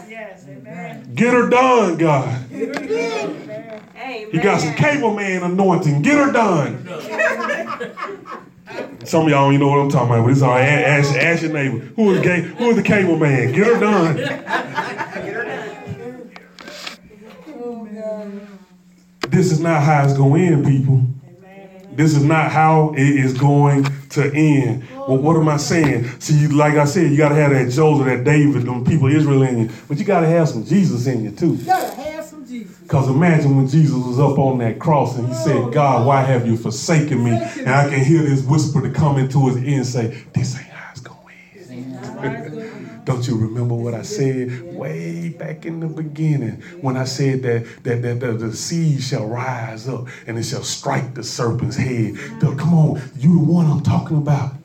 [1.15, 2.53] Get her done, God.
[2.53, 4.31] Amen.
[4.31, 6.03] He got some cable man anointing.
[6.03, 6.87] Get her done.
[9.05, 10.63] Some of y'all don't even know what I'm talking about, but it's all right.
[10.63, 11.79] Ask, ask your neighbor.
[11.79, 12.41] Who is gay?
[12.43, 13.53] Who is the cable man?
[13.53, 14.17] Get her done.
[19.29, 21.03] This is not how it's going to end, people.
[21.93, 24.85] This is not how it is going to end.
[24.91, 26.21] Well, what am I saying?
[26.21, 29.43] See, like I said, you got to have that Joseph, that David, them people, Israel
[29.43, 31.55] in you, but you got to have some Jesus in you too.
[31.55, 32.76] You gotta have some Jesus.
[32.87, 36.47] Because imagine when Jesus was up on that cross and he said, God, why have
[36.47, 37.33] you forsaken me?
[37.33, 40.69] And I can hear this whisper to come into his ear and say, This ain't
[40.69, 43.05] how it's going to end.
[43.05, 47.67] Don't you remember what I said way back in the beginning when I said that,
[47.83, 52.15] that, that, that the seed shall rise up and it shall strike the serpent's head?
[52.41, 54.56] Come on, you the one I'm talking about.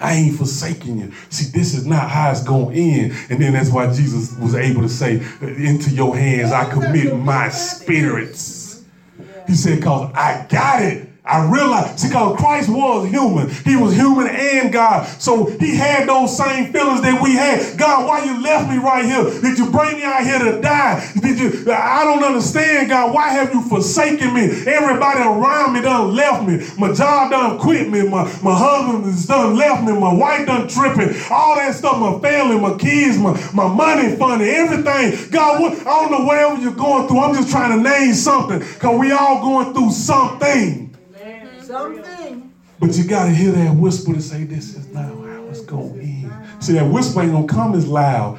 [0.00, 1.12] I ain't forsaking you.
[1.28, 3.12] See, this is not how it's going to end.
[3.28, 7.14] And then that's why Jesus was able to say, uh, Into your hands I commit
[7.16, 8.84] my spirits.
[9.46, 11.09] He said, Because I got it.
[11.30, 13.48] I realized, see, because Christ was human.
[13.50, 15.06] He was human and God.
[15.20, 17.78] So he had those same feelings that we had.
[17.78, 19.22] God, why you left me right here?
[19.40, 21.12] Did you bring me out here to die?
[21.20, 23.14] Did you, I don't understand, God.
[23.14, 24.42] Why have you forsaken me?
[24.66, 26.66] Everybody around me done left me.
[26.76, 28.08] My job done quit me.
[28.08, 29.92] My, my husband done left me.
[29.92, 31.14] My wife done tripping.
[31.30, 35.30] All that stuff, my family, my kids, my, my money funny, everything.
[35.30, 37.20] God, what, I don't know whatever you're going through.
[37.20, 40.89] I'm just trying to name something because we all going through something.
[41.70, 42.52] Something.
[42.80, 46.32] But you gotta hear that whisper to say, this is not how it's gonna end.
[46.58, 48.38] See, that whisper ain't gonna come as loud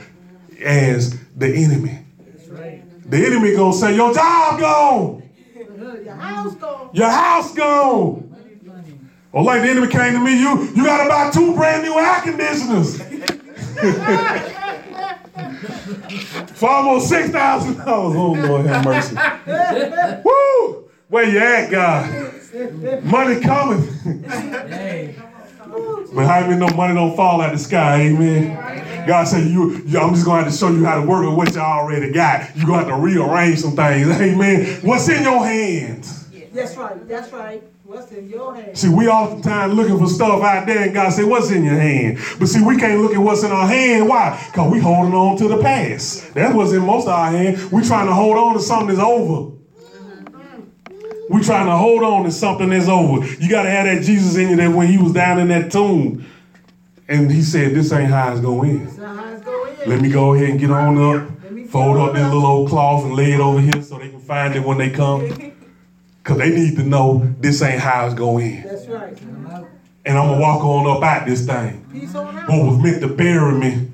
[0.61, 1.99] as the enemy.
[2.49, 2.83] Right.
[3.09, 5.23] The enemy gonna say, your job gone,
[6.03, 6.89] Your house gone.
[6.93, 8.29] your house gone.
[8.29, 8.99] Money, money.
[9.31, 12.21] Or like the enemy came to me, you you gotta buy two brand new air
[12.21, 13.01] conditioners.
[16.57, 18.15] For almost six thousand dollars.
[18.17, 19.15] Oh Lord have mercy.
[20.25, 20.89] Woo!
[21.07, 22.33] Where you at, God?
[22.53, 23.87] Money coming.
[26.13, 28.01] But how many know money don't fall out the sky?
[28.01, 29.07] Amen.
[29.07, 31.25] God said, you, you, I'm just going to have to show you how to work
[31.25, 32.55] with what you already got.
[32.55, 34.07] You're going to have to rearrange some things.
[34.21, 34.81] Amen.
[34.81, 36.27] What's in your hands?
[36.51, 37.07] That's right.
[37.07, 37.63] That's right.
[37.83, 38.77] What's in your hand?
[38.77, 42.19] See, we oftentimes looking for stuff out there, and God said, What's in your hand?
[42.39, 44.07] But see, we can't look at what's in our hand.
[44.09, 44.41] Why?
[44.47, 46.33] Because we holding on to the past.
[46.33, 47.71] That's what's in most of our hand.
[47.71, 49.50] we trying to hold on to something that's over.
[51.31, 53.25] We trying to hold on to something that's over.
[53.25, 55.71] You got to have that Jesus in you that when he was down in that
[55.71, 56.25] tomb,
[57.07, 58.87] and he said, This ain't how it's going to end.
[58.87, 59.89] That's how it's going in.
[59.89, 63.13] Let me go ahead and get on up, fold up this little old cloth and
[63.13, 65.51] lay it over here so they can find it when they come.
[66.23, 68.61] Because they need to know this ain't how it's going in.
[68.61, 69.19] That's right.
[70.05, 71.83] And I'm going to walk on up out this thing.
[71.91, 72.47] Peace on out.
[72.47, 73.87] What was meant to bury me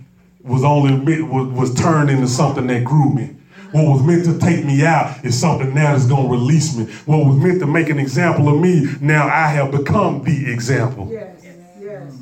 [0.44, 3.37] was only meant, was, was turned into something that grew me.
[3.72, 6.86] What was meant to take me out is something now that's going to release me.
[7.06, 11.10] What was meant to make an example of me, now I have become the example.
[11.12, 11.44] Yes.
[11.80, 12.18] Yes.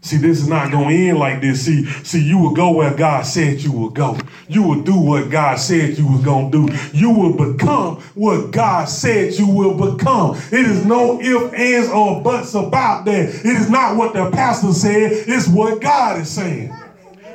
[0.00, 1.64] See, this is not going to end like this.
[1.64, 4.18] See, see, you will go where God said you will go.
[4.48, 6.74] You will do what God said you was going to do.
[6.92, 10.36] You will become what God said you will become.
[10.52, 13.28] It is no if, ands, or buts about that.
[13.28, 15.12] It is not what the pastor said.
[15.12, 16.72] It's what God is saying.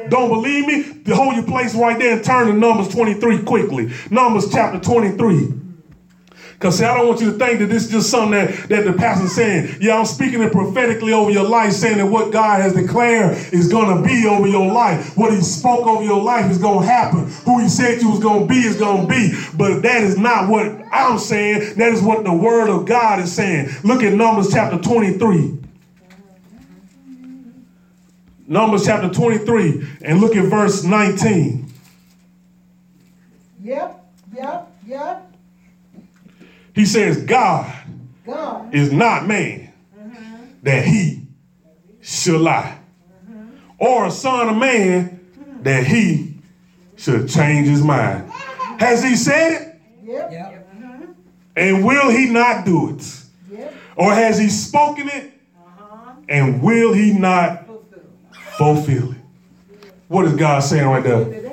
[0.10, 1.14] Don't believe me?
[1.14, 3.92] Hold your place right there and turn to Numbers 23 quickly.
[4.10, 5.64] Numbers chapter 23.
[6.64, 8.86] Because see, I don't want you to think that this is just something that, that
[8.86, 9.76] the pastor's saying.
[9.82, 13.68] Yeah, I'm speaking it prophetically over your life, saying that what God has declared is
[13.68, 15.18] going to be over your life.
[15.18, 17.28] What he spoke over your life is going to happen.
[17.44, 19.34] Who he said you was going to be is going to be.
[19.58, 21.76] But that is not what I'm saying.
[21.76, 23.68] That is what the word of God is saying.
[23.84, 25.60] Look at Numbers chapter 23.
[28.48, 31.72] Numbers chapter 23 and look at verse 19.
[33.64, 34.06] Yep.
[34.36, 34.72] Yep.
[34.88, 35.34] Yep.
[36.76, 37.74] He says, God
[38.26, 38.74] God.
[38.74, 40.46] is not man mm-hmm.
[40.64, 41.22] that he
[42.02, 42.78] should lie,
[43.30, 43.50] mm-hmm.
[43.78, 45.20] or a son of man
[45.62, 46.36] that he
[46.98, 48.30] should change his mind.
[48.80, 49.82] Has he said it?
[50.04, 50.32] Yep.
[50.32, 50.76] Yep.
[50.76, 51.12] Mm-hmm.
[51.56, 53.24] And will he not do it?
[53.52, 53.74] Yep.
[53.96, 55.32] Or has he spoken it?
[55.56, 56.16] Uh-huh.
[56.28, 57.63] And will he not
[58.58, 59.18] fulfill it?
[60.08, 61.52] What is God saying right there?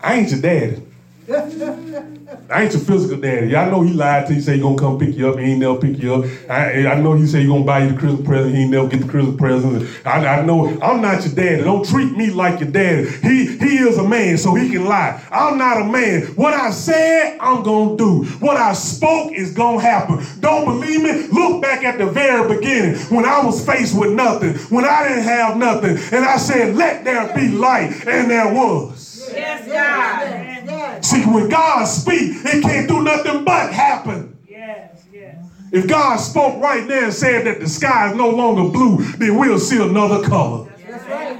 [0.00, 0.82] I ain't your daddy.
[1.32, 3.48] I ain't your physical daddy.
[3.48, 5.60] Y'all know he lied to you, say he gonna come pick you up, he ain't
[5.60, 6.24] never pick you up.
[6.50, 8.86] I, I know he said he gonna buy you the Christmas present, he ain't never
[8.88, 9.88] get the Christmas present.
[10.06, 11.62] I, I know I'm not your daddy.
[11.62, 13.08] Don't treat me like your daddy.
[13.08, 15.22] He he is a man, so he can lie.
[15.30, 16.26] I'm not a man.
[16.34, 18.24] What I said, I'm gonna do.
[18.40, 20.22] What I spoke is gonna happen.
[20.40, 21.28] Don't believe me?
[21.28, 25.24] Look back at the very beginning when I was faced with nothing, when I didn't
[25.24, 29.30] have nothing, and I said, Let there be light, and there was.
[29.32, 30.51] Yes, God.
[30.92, 31.12] Yes.
[31.12, 31.24] Yes.
[31.24, 34.36] See, when God speak, it can't do nothing but happen.
[34.48, 35.04] Yes.
[35.12, 35.36] Yes.
[35.72, 39.36] If God spoke right there and said that the sky is no longer blue, then
[39.38, 40.68] we'll see another color.
[40.86, 41.38] That's right.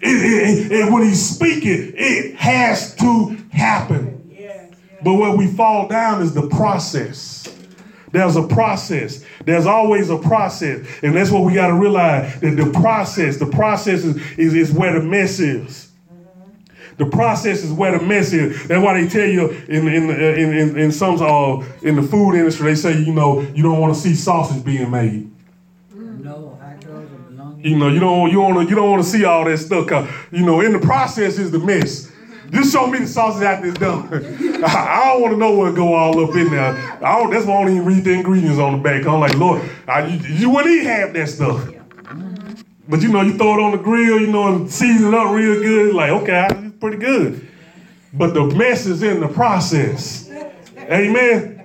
[0.00, 4.30] It, it- it- and when he's speaking, it has to happen.
[4.30, 4.70] Yes.
[5.02, 7.42] But where we fall down is the process.
[8.12, 9.22] There's a process.
[9.44, 10.86] There's always a process.
[11.02, 14.72] And that's what we got to realize that the process, the process is, is, is
[14.72, 15.85] where the mess is.
[16.98, 18.66] The process is where the mess is.
[18.68, 22.34] That's why they tell you in in in in, in some uh, in the food
[22.34, 25.30] industry they say you know you don't want to see sausage being made.
[25.94, 27.60] No, actors belong.
[27.62, 29.86] You know you don't you want to you don't want to see all that stuff.
[29.86, 32.10] 'cause, you know in the process is the mess.
[32.50, 34.08] Just show me the sausage after it's done.
[34.64, 36.76] I, I don't want to know what go all up in there.
[37.04, 39.04] I don't, that's why I don't even read the ingredients on the back.
[39.04, 41.68] I'm like, Lord, I, you, you wouldn't even have that stuff.
[42.88, 45.32] But you know, you throw it on the grill, you know, and season it up
[45.34, 45.92] real good.
[45.92, 47.46] Like, okay, it's pretty good.
[48.12, 50.30] But the mess is in the process.
[50.78, 51.56] Amen.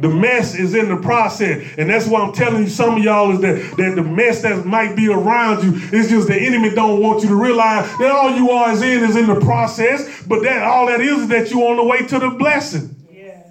[0.00, 1.62] The mess is in the process.
[1.76, 4.64] And that's why I'm telling you, some of y'all is that, that the mess that
[4.64, 8.34] might be around you is just the enemy don't want you to realize that all
[8.34, 10.24] you are is in is in the process.
[10.26, 12.96] But that all that is is that you're on the way to the blessing.
[13.12, 13.46] Yes.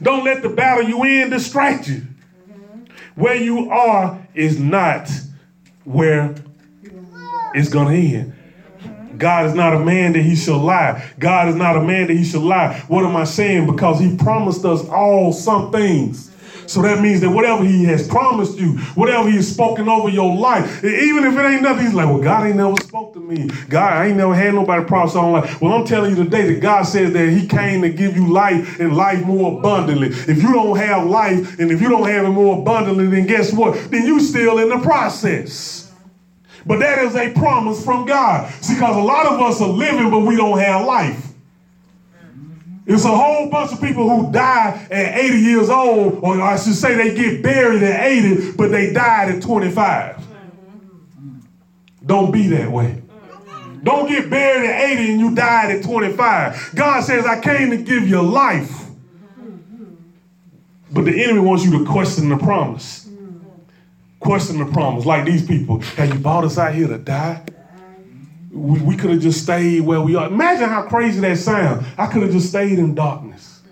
[0.00, 2.06] Don't let the battle you in distract you.
[3.16, 5.10] Where you are is not
[5.84, 6.34] where
[7.54, 8.34] it's going to end.
[9.20, 11.08] God is not a man that he shall lie.
[11.18, 12.82] God is not a man that he shall lie.
[12.88, 13.70] What am I saying?
[13.70, 16.30] Because he promised us all some things.
[16.70, 20.36] So that means that whatever he has promised you, whatever he has spoken over your
[20.36, 23.50] life, even if it ain't nothing, he's like, well, God ain't never spoke to me.
[23.68, 25.60] God, I ain't never had nobody promise on life.
[25.60, 28.78] Well, I'm telling you today that God says that he came to give you life
[28.78, 30.10] and life more abundantly.
[30.10, 33.52] If you don't have life and if you don't have it more abundantly, then guess
[33.52, 33.90] what?
[33.90, 35.89] Then you still in the process.
[36.66, 38.50] But that is a promise from God.
[38.62, 41.26] See, because a lot of us are living, but we don't have life.
[42.86, 46.74] It's a whole bunch of people who die at 80 years old, or I should
[46.74, 50.26] say they get buried at 80, but they died at 25.
[52.04, 53.02] Don't be that way.
[53.82, 56.72] Don't get buried at 80 and you died at 25.
[56.74, 58.86] God says, I came to give you life.
[60.92, 63.08] But the enemy wants you to question the promise.
[64.20, 65.06] Question the promise.
[65.06, 65.80] Like these people.
[65.80, 67.42] Have you brought us out here to die?
[68.50, 70.26] We, we could have just stayed where we are.
[70.26, 71.86] Imagine how crazy that sounds.
[71.96, 73.62] I could have just stayed in darkness.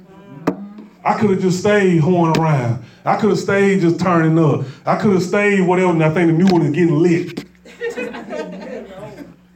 [1.04, 2.84] I could have just stayed horning around.
[3.04, 4.64] I could have stayed just turning up.
[4.84, 7.44] I could have stayed whatever, and I think the new one is getting lit.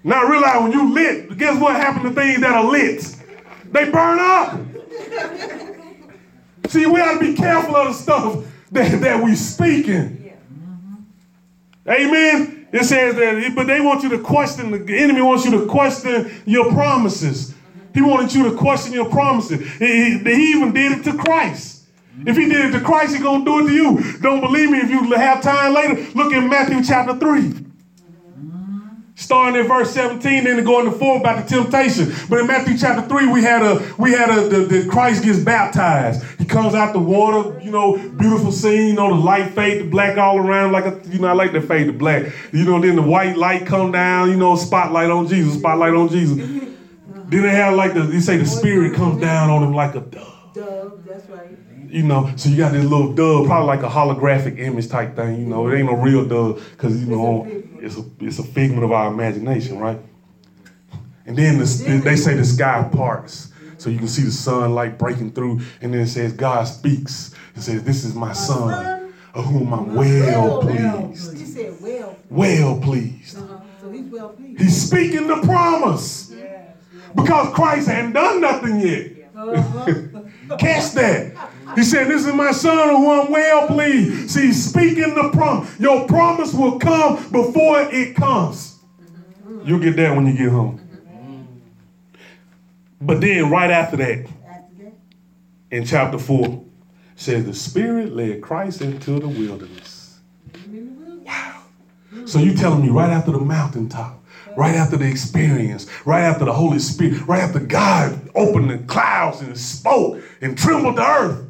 [0.04, 3.16] now realize when you lit, guess what happened to things that are lit?
[3.66, 4.60] They burn up.
[6.68, 10.21] See, we ought to be careful of the stuff that, that we speaking.
[11.88, 12.68] Amen.
[12.72, 16.42] It says that, but they want you to question, the enemy wants you to question
[16.46, 17.54] your promises.
[17.92, 19.60] He wanted you to question your promises.
[19.78, 21.84] He, he, even did it to Christ.
[22.26, 24.18] If he did it to Christ, he's going to do it to you.
[24.20, 24.78] Don't believe me?
[24.78, 27.71] If you have time later, look in Matthew chapter 3.
[29.14, 32.10] Starting in verse 17, then going to 4 about the temptation.
[32.30, 35.38] But in Matthew chapter 3, we had a we had a the, the Christ gets
[35.38, 36.24] baptized.
[36.38, 39.90] He comes out the water, you know, beautiful scene, you know, the light fade to
[39.90, 42.32] black all around, like a you know, I like to fade to black.
[42.52, 46.08] You know, then the white light come down, you know, spotlight on Jesus, spotlight on
[46.08, 46.38] Jesus.
[46.38, 50.00] then they have like the they say the spirit comes down on him like a
[50.00, 50.54] dove.
[50.54, 51.50] Dove, that's right.
[51.86, 55.38] You know, so you got this little dove, probably like a holographic image type thing.
[55.38, 57.46] You know, it ain't no real dove because you know
[57.82, 59.98] it's a it's a figment of our imagination, right?
[61.26, 65.32] And then the, they say the sky parts, so you can see the sunlight breaking
[65.32, 67.34] through, and then it says God speaks.
[67.54, 72.16] and says, "This is my son, of whom I'm well pleased." He said, well.
[72.30, 73.38] Well pleased.
[73.38, 73.60] Uh-huh.
[73.80, 74.60] So he's well pleased.
[74.60, 76.32] He's speaking the promise
[77.14, 79.12] because Christ hadn't done nothing yet.
[80.58, 81.50] Catch that.
[81.74, 84.30] He said, This is my son who I'm well pleased.
[84.30, 85.78] See, speaking the promise.
[85.80, 88.78] Your promise will come before it comes.
[89.64, 90.80] You'll get that when you get home.
[93.00, 94.28] But then, right after that,
[95.70, 96.64] in chapter 4,
[97.16, 100.20] says, The Spirit led Christ into the wilderness.
[101.24, 101.62] Wow.
[102.26, 104.21] So you telling me right after the mountaintop,
[104.56, 109.40] right after the experience, right after the Holy Spirit, right after God opened the clouds
[109.40, 111.46] and spoke and trembled the earth,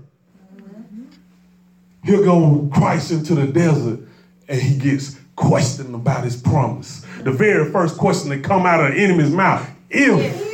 [2.05, 4.01] He'll go Christ into the desert
[4.49, 7.07] and he gets questioned about his promise.
[7.23, 10.51] The very first question that come out of the enemy's mouth, if.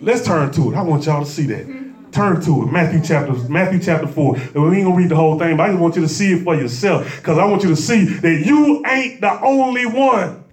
[0.00, 0.76] Let's turn to it.
[0.76, 1.66] I want y'all to see that.
[2.12, 2.66] Turn to it.
[2.72, 4.36] Matthew chapter, Matthew chapter 4.
[4.36, 6.34] And we ain't gonna read the whole thing, but I just want you to see
[6.34, 7.16] it for yourself.
[7.16, 10.44] Because I want you to see that you ain't the only one.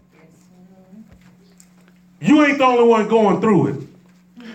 [2.26, 3.88] You ain't the only one going through it.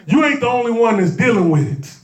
[0.09, 1.97] You ain't the only one that's dealing with it.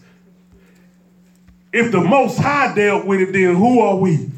[1.73, 4.31] If the Most High dealt with it, then who are we?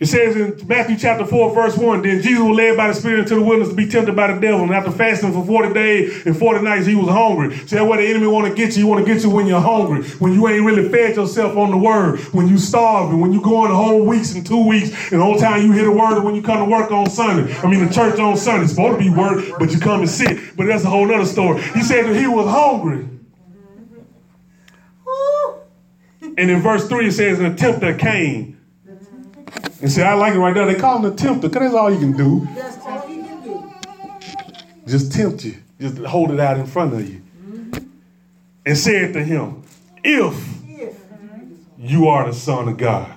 [0.00, 3.18] It says in Matthew chapter 4, verse 1, then Jesus was led by the Spirit
[3.20, 4.62] into the wilderness to be tempted by the devil.
[4.62, 7.54] And after fasting for 40 days and 40 nights, he was hungry.
[7.54, 8.84] See, that's where the enemy want to get you.
[8.84, 11.70] He want to get you when you're hungry, when you ain't really fed yourself on
[11.70, 15.24] the word, when you starving, when you going whole weeks and two weeks, and the
[15.24, 17.54] whole time you hear the word when you come to work on Sunday.
[17.58, 18.64] I mean, the church on Sunday.
[18.64, 20.56] It's supposed to be work, but you come and sit.
[20.56, 21.60] But that's a whole other story.
[21.60, 23.06] He said that he was hungry.
[26.22, 28.59] And in verse 3, it says, and the tempter came.
[29.80, 30.66] And see, I like it right there.
[30.66, 32.46] They call him the tempter because that's all you can do.
[32.54, 33.72] That's all he can do.
[34.86, 35.56] Just tempt you.
[35.80, 37.22] Just hold it out in front of you.
[38.66, 39.62] And said to him,
[40.04, 40.34] If
[40.68, 40.96] If.
[41.78, 43.10] you are the Son of God,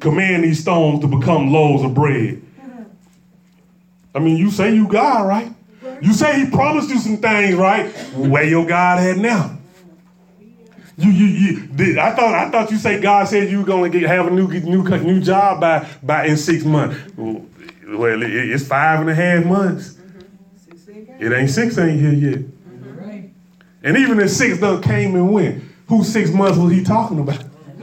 [0.00, 2.42] command these stones to become loaves of bread.
[4.14, 5.52] I mean, you say you God, right?
[6.02, 7.90] You say he promised you some things, right?
[8.14, 9.55] Where your God at now?
[10.98, 11.26] You, you,
[11.76, 12.00] you.
[12.00, 14.48] I thought, I thought you say God said you were gonna get have a new,
[14.48, 16.98] new, new job by, by in six months.
[17.16, 19.98] Well, it, it's five and a half months.
[21.18, 22.44] It ain't six ain't here yet.
[22.98, 23.30] Right.
[23.82, 27.42] And even if six done came and went, who six months was he talking about?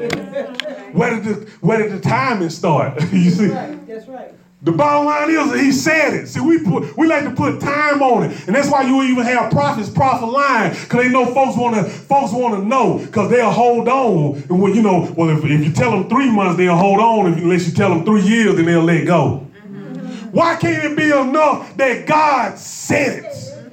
[0.94, 3.00] where did the where did the timing start?
[3.12, 3.48] you see?
[3.48, 4.34] That's right.
[4.64, 6.28] The bottom line is he said it.
[6.28, 9.26] See, we put we like to put time on it, and that's why you even
[9.26, 13.30] have prophets prophet line because they know folks want to folks want to know because
[13.30, 14.42] they'll hold on.
[14.50, 17.34] And when you know, well, if, if you tell them three months, they'll hold on.
[17.34, 19.46] If, unless you tell them three years, then they'll let go.
[19.68, 20.28] Mm-hmm.
[20.32, 23.24] Why can't it be enough that God said it?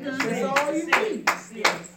[0.02, 0.60] That's all.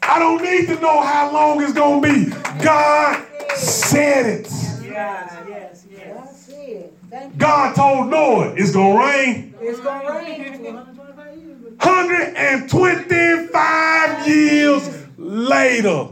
[0.04, 2.30] I don't need to know how long it's gonna be.
[2.64, 3.26] God
[3.56, 4.63] said it.
[4.94, 5.86] Yes, yes.
[6.14, 6.90] God said.
[7.10, 7.40] Thank you.
[7.40, 9.54] God told Noah it's gonna rain.
[9.60, 11.58] It's gonna rain 125 years.
[11.64, 16.08] but- 125 years later.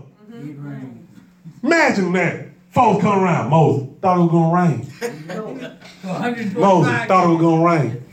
[1.63, 2.45] Imagine that.
[2.71, 3.49] Folks come around.
[3.49, 4.87] Moses thought it was gonna rain.
[6.55, 8.03] Moses thought it was gonna rain.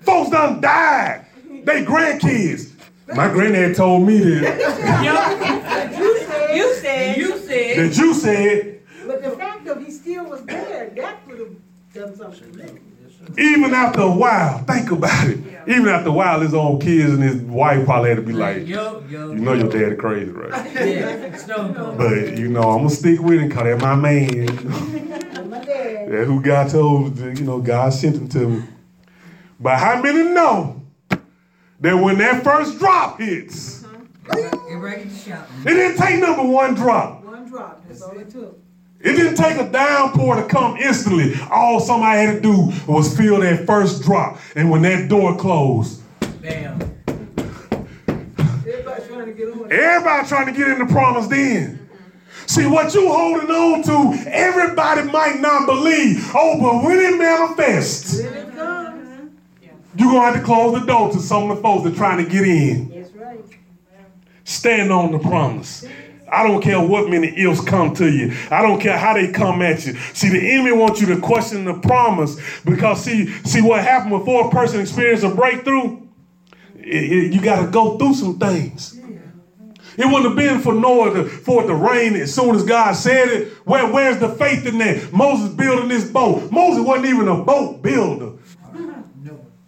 [0.00, 1.24] Folks done died.
[1.64, 2.70] They grandkids.
[3.14, 4.58] My granddad told me that,
[6.54, 7.16] You said.
[7.16, 7.78] You said.
[7.78, 8.79] that you said,
[9.70, 11.56] But the fact of he still was there, that could have
[11.94, 12.52] done something.
[12.52, 12.80] to me.
[13.38, 15.38] even after a while, think about it.
[15.66, 18.66] Even after a while, his own kids and his wife probably had to be like,
[18.66, 20.72] you Yo, "You know your daddy crazy, right?
[20.74, 21.98] Yeah, stone cold.
[21.98, 24.48] But you know, I'm gonna stick with him because that's my man.
[24.48, 26.10] And my dad.
[26.10, 28.62] That's who God told, you know, God sent him to me.
[29.58, 30.82] But how many know
[31.80, 33.84] that when that first drop hits,
[34.32, 35.46] Get ready to shout.
[35.64, 37.24] it didn't take number one drop.
[37.24, 38.58] One drop, that's all it took.
[39.02, 41.34] It didn't take a downpour to come instantly.
[41.50, 44.38] All somebody had to do was feel that first drop.
[44.54, 46.02] And when that door closed,
[46.42, 46.80] Bam.
[48.66, 49.72] Everybody's trying to get on.
[49.72, 51.78] everybody trying to get in the promised end.
[52.46, 56.30] See, what you holding on to, everybody might not believe.
[56.34, 59.30] Oh, but when it manifests, Then it comes.
[59.96, 61.96] you're going to have to close the door to some of the folks that are
[61.96, 62.88] trying to get in.
[62.90, 63.40] That's right.
[64.44, 65.84] Stand on the promise.
[66.32, 68.34] I don't care what many ills come to you.
[68.50, 69.94] I don't care how they come at you.
[70.14, 74.46] See, the enemy wants you to question the promise because see, see what happened before
[74.46, 75.98] a person experiences a breakthrough.
[76.76, 78.96] It- it- you got to go through some things.
[79.98, 82.92] It wouldn't have been for Noah to, for it to rain as soon as God
[82.94, 83.52] said it.
[83.64, 85.12] Where, where's the faith in that?
[85.12, 86.50] Moses building this boat.
[86.50, 88.32] Moses wasn't even a boat builder.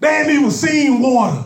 [0.01, 1.45] They hadn't even seen water.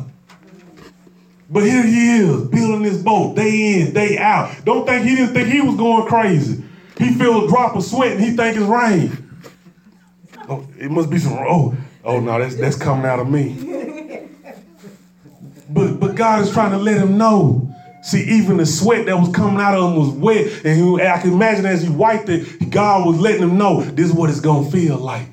[1.49, 4.65] But here he is, building this boat day in, day out.
[4.65, 6.63] Don't think he didn't think he was going crazy.
[6.99, 9.23] He feel a drop of sweat and he think it's rain.
[10.49, 14.27] Oh, it must be some oh, oh no, that's that's coming out of me.
[15.69, 17.73] But but God is trying to let him know.
[18.03, 21.19] See, even the sweat that was coming out of him was wet, and he, I
[21.21, 24.41] can imagine as he wiped it, God was letting him know this is what it's
[24.41, 25.27] gonna feel like.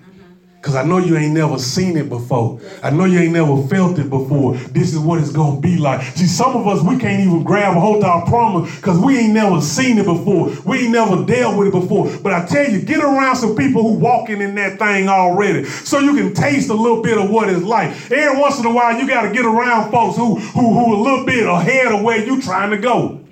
[0.63, 2.57] Cause I know you ain't never seen it before.
[2.81, 4.55] I know you ain't never felt it before.
[4.55, 6.01] This is what it's gonna be like.
[6.15, 9.17] See, some of us we can't even grab a hold of our promise because we
[9.17, 10.53] ain't never seen it before.
[10.65, 12.09] We ain't never dealt with it before.
[12.19, 15.99] But I tell you, get around some people who walking in that thing already, so
[15.99, 17.89] you can taste a little bit of what it's like.
[18.09, 20.99] Every once in a while, you got to get around folks who who who a
[21.03, 23.22] little bit ahead of where you trying to go.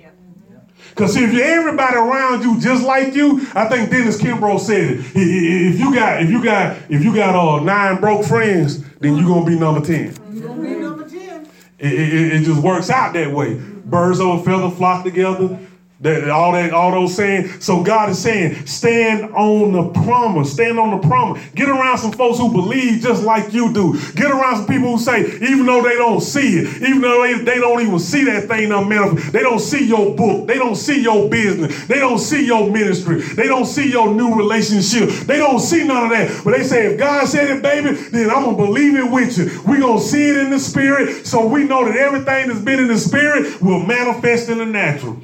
[0.94, 5.00] Because if you everybody around you just like you, I think Dennis Kimbro said it.
[5.14, 9.26] If you got if you got if you got uh, nine broke friends, then you
[9.26, 10.14] gonna be number ten.
[10.30, 11.48] You gonna be number 10.
[11.78, 13.54] It, it, it just works out that way.
[13.54, 15.58] Birds of a feather flock together.
[16.02, 17.60] That all that all those saying.
[17.60, 20.52] So God is saying, stand on the promise.
[20.52, 21.40] Stand on the promise.
[21.54, 23.94] Get around some folks who believe just like you do.
[24.14, 27.44] Get around some people who say, even though they don't see it, even though they,
[27.44, 31.00] they don't even see that thing unmanifest, they don't see your book, they don't see
[31.00, 35.60] your business, they don't see your ministry, they don't see your new relationship, they don't
[35.60, 36.42] see none of that.
[36.42, 39.62] But they say, if God said it, baby, then I'm gonna believe it with you.
[39.70, 42.88] we gonna see it in the spirit, so we know that everything that's been in
[42.88, 45.16] the spirit will manifest in the natural.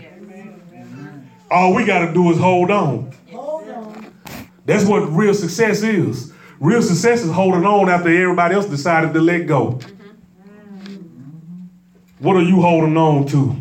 [1.50, 3.12] All we got to do is hold on.
[3.30, 4.12] Hold on.
[4.66, 6.32] That's what real success is.
[6.60, 9.72] Real success is holding on after everybody else decided to let go.
[9.72, 10.96] Mm-hmm.
[12.18, 13.56] What are you holding on to?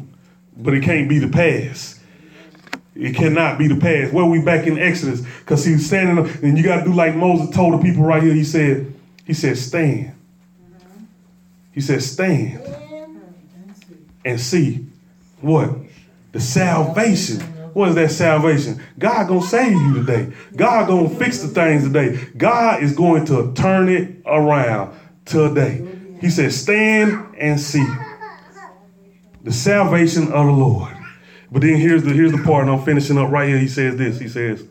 [0.58, 2.00] But it can't be the past.
[2.96, 4.12] It cannot be the past.
[4.12, 5.22] Where we back in Exodus?
[5.40, 8.04] Because he was standing up, and you got to do like Moses told the people
[8.04, 8.34] right here.
[8.34, 8.92] He said,
[9.24, 10.08] he said, stand.
[10.62, 11.04] Mm-hmm.
[11.74, 12.60] He said, stand
[14.26, 14.88] and see
[15.40, 15.70] what?
[16.32, 17.54] The salvation.
[17.78, 18.82] What is that salvation?
[18.98, 20.34] God gonna save you today.
[20.56, 22.28] God gonna fix the things today.
[22.36, 25.88] God is going to turn it around today.
[26.20, 27.86] He said, stand and see
[29.44, 30.92] the salvation of the Lord.
[31.52, 33.60] But then here's the here's the part, I'm finishing up right here.
[33.60, 34.18] He says this.
[34.18, 34.66] He says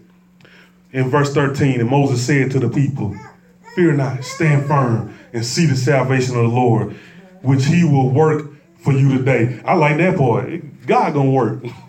[0.91, 3.17] in verse 13, and Moses said to the people,
[3.77, 6.97] Fear not, stand firm, and see the salvation of the Lord,
[7.43, 9.63] which he will work for you today.
[9.65, 10.87] I like that part.
[10.89, 11.63] God gonna work.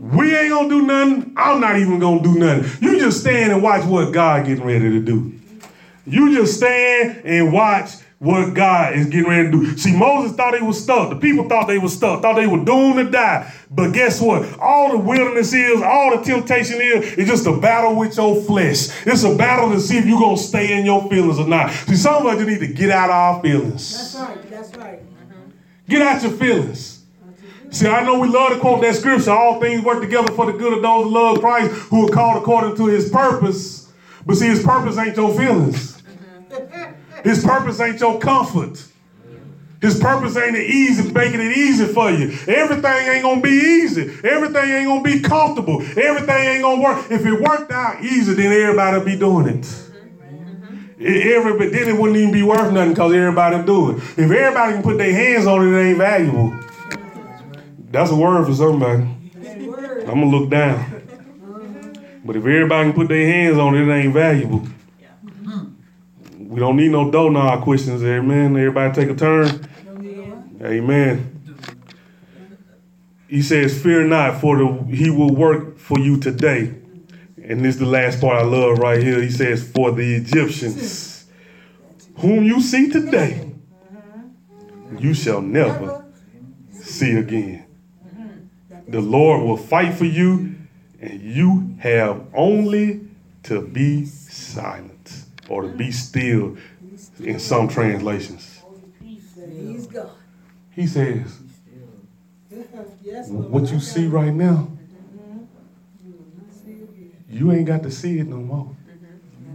[0.00, 1.34] We ain't gonna do nothing.
[1.36, 2.70] I'm not even gonna do nothing.
[2.80, 5.38] You just stand and watch what God getting ready to do.
[6.06, 9.76] You just stand and watch what God is getting ready to do.
[9.76, 11.10] See, Moses thought he was stuck.
[11.10, 13.52] The people thought they were stuck, thought they were doomed to die.
[13.70, 14.58] But guess what?
[14.58, 18.88] All the wilderness is, all the temptation is, is just a battle with your flesh.
[19.06, 21.70] It's a battle to see if you're going to stay in your feelings or not.
[21.72, 24.14] See, some of us need to get out of our feelings.
[24.14, 25.00] That's right, that's right.
[25.88, 26.99] Get out your feelings.
[27.70, 29.30] See, I know we love to quote that scripture.
[29.30, 32.42] All things work together for the good of those who love Christ, who are called
[32.42, 33.88] according to his purpose.
[34.26, 36.02] But see, his purpose ain't your feelings.
[36.02, 37.28] Mm-hmm.
[37.28, 38.84] His purpose ain't your comfort.
[39.80, 42.36] His purpose ain't easy, making it easy for you.
[42.46, 44.02] Everything ain't gonna be easy.
[44.24, 45.80] Everything ain't gonna be comfortable.
[45.80, 47.10] Everything ain't gonna work.
[47.10, 49.62] If it worked out easy, then everybody be doing it.
[49.62, 51.02] Mm-hmm.
[51.02, 53.96] It- Everybody, then it wouldn't even be worth nothing because everybody do it.
[53.96, 56.52] If everybody can put their hands on it, it ain't valuable.
[57.90, 59.02] That's a word for somebody.
[59.02, 61.02] I'm gonna look down.
[62.24, 64.66] But if everybody can put their hands on it, it ain't valuable.
[66.38, 68.56] We don't need no donut questions there, man.
[68.56, 69.68] Everybody take a turn.
[70.62, 71.40] Amen.
[73.28, 76.74] He says, Fear not, for the, he will work for you today.
[77.42, 79.22] And this is the last part I love right here.
[79.22, 81.26] He says, For the Egyptians,
[82.18, 83.52] whom you see today,
[84.98, 86.04] you shall never
[86.72, 87.59] see again.
[88.90, 90.56] The Lord will fight for you,
[91.00, 93.08] and you have only
[93.44, 96.56] to be silent or to be still
[97.20, 98.62] in some translations.
[99.00, 100.10] He's God.
[100.72, 101.38] He says,
[103.28, 104.68] What you see right now,
[107.28, 108.74] you ain't got to see it no more.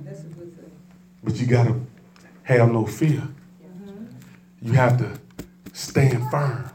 [0.06, 0.72] That's a good thing.
[1.26, 1.86] But you got to
[2.44, 3.22] have no fear.
[3.22, 4.06] Mm-hmm.
[4.62, 5.20] You have to
[5.74, 6.72] stand firm.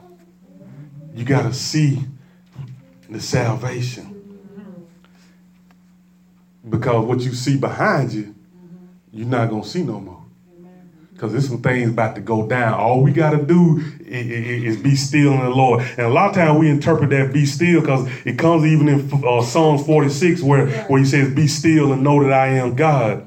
[1.15, 2.05] You got to see
[3.11, 4.17] the salvation.
[6.69, 8.35] Because what you see behind you,
[9.13, 10.19] you're not going to see no more.
[11.13, 12.75] Because there's some things about to go down.
[12.75, 15.83] All we got to do i- i- is be still in the Lord.
[15.99, 19.11] And a lot of times we interpret that be still because it comes even in
[19.25, 23.27] uh, Psalms 46 where, where he says, Be still and know that I am God.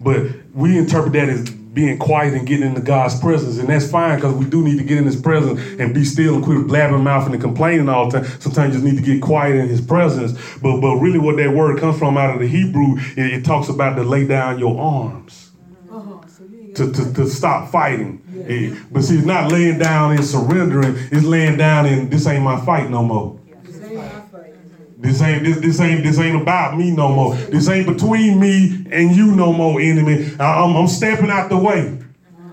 [0.00, 3.58] But we interpret that as being quiet and getting into God's presence.
[3.58, 6.34] And that's fine because we do need to get in his presence and be still
[6.34, 8.40] and quit blabbing mouth and complaining all the time.
[8.40, 10.32] Sometimes you just need to get quiet in his presence.
[10.60, 13.68] But but really what that word comes from out of the Hebrew, it, it talks
[13.68, 15.52] about to lay down your arms.
[15.90, 16.26] Uh-huh.
[16.26, 18.22] So you ain't To, to, to stop fighting.
[18.48, 20.94] Eh, but see, it's not laying down and surrendering.
[21.12, 23.38] It's laying down and this ain't my fight no more.
[23.62, 24.54] This ain't my fight.
[25.00, 27.34] This ain't this, this ain't this ain't about me no more.
[27.34, 30.34] This ain't between me and you no more, enemy.
[30.38, 31.98] I, am I'm stepping out the way.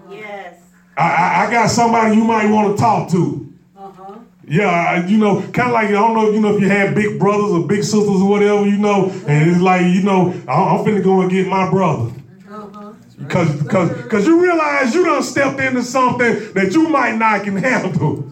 [0.10, 0.58] Yes.
[0.98, 3.54] I, I, I got somebody you might want to talk to.
[3.78, 4.20] Uh-huh.
[4.48, 7.20] Yeah, you know, kind of like I don't know, you know, if you had big
[7.20, 10.86] brothers or big sisters or whatever, you know, and it's like, you know, I'm, I'm
[10.86, 12.14] finna go and get my brother.
[12.50, 12.94] Uh-huh.
[13.20, 17.58] Because because because you realize you done stepped into something that you might not can
[17.58, 18.32] handle.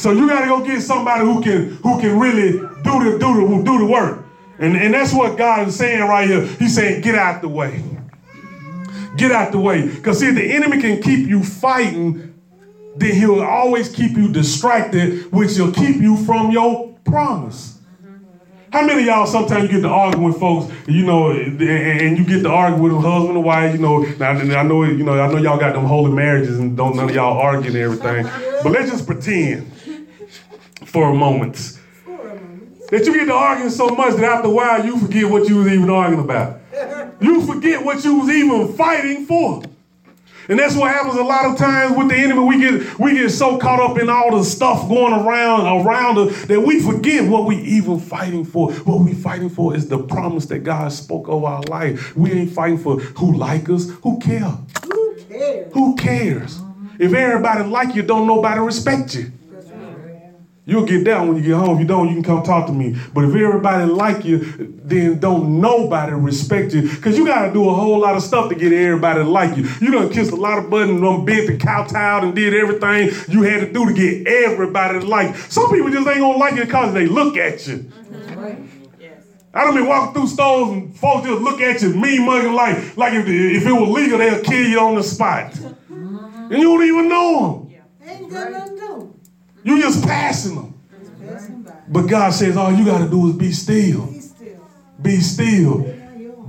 [0.00, 2.58] So you gotta go get somebody who can who can really do
[3.04, 4.24] the do the do the work.
[4.58, 6.42] And, and that's what God is saying right here.
[6.42, 7.84] He's saying, get out the way.
[9.18, 9.86] Get out the way.
[9.86, 12.34] Because see, if the enemy can keep you fighting,
[12.96, 17.78] then he'll always keep you distracted, which will keep you from your promise.
[18.72, 22.24] How many y'all sometimes you get to argue with folks, you know, and, and you
[22.24, 25.20] get to argue with them husband and wife, you know, now I know, you know,
[25.20, 28.24] I know y'all got them holy marriages and don't none of y'all argue and everything.
[28.62, 29.70] But let's just pretend
[30.86, 31.56] for a moment
[32.04, 32.88] For a moment.
[32.90, 35.56] that you get to arguing so much that after a while you forget what you
[35.56, 36.58] was even arguing about.
[37.20, 39.62] You forget what you was even fighting for.
[40.48, 42.40] And that's what happens a lot of times with the enemy.
[42.40, 46.44] We get we get so caught up in all the stuff going around around us
[46.46, 48.72] that we forget what we even fighting for.
[48.72, 52.16] What we fighting for is the promise that God spoke over our life.
[52.16, 53.90] We ain't fighting for who like us.
[54.02, 54.56] Who care?
[54.86, 55.72] Who cares?
[55.74, 56.60] Who cares?
[56.98, 59.30] If everybody like you, don't nobody respect you.
[60.70, 60.70] That's right.
[60.70, 61.74] You'll get that when you get home.
[61.74, 62.96] If you don't, you can come talk to me.
[63.12, 64.38] But if everybody like you,
[64.84, 66.82] then don't nobody respect you.
[66.82, 69.56] Because you got to do a whole lot of stuff to get everybody to like
[69.56, 69.68] you.
[69.80, 73.42] You done kissed a lot of buttons, done bent and kowtowed and did everything you
[73.42, 75.42] had to do to get everybody to like you.
[75.42, 77.90] Some people just ain't going to like you because they look at you.
[78.10, 78.58] That's right.
[79.00, 79.24] Yes.
[79.52, 82.96] I done been walking through stores and folks just look at you mean mugging like,
[82.96, 85.58] like if, if it was legal, they'll kill you on the spot.
[86.50, 87.70] And you don't even know them.
[88.02, 89.20] Ain't got nothing to do.
[89.62, 90.80] You just passing them.
[91.88, 94.12] But God says all you got to do is be still.
[95.02, 95.96] Be still.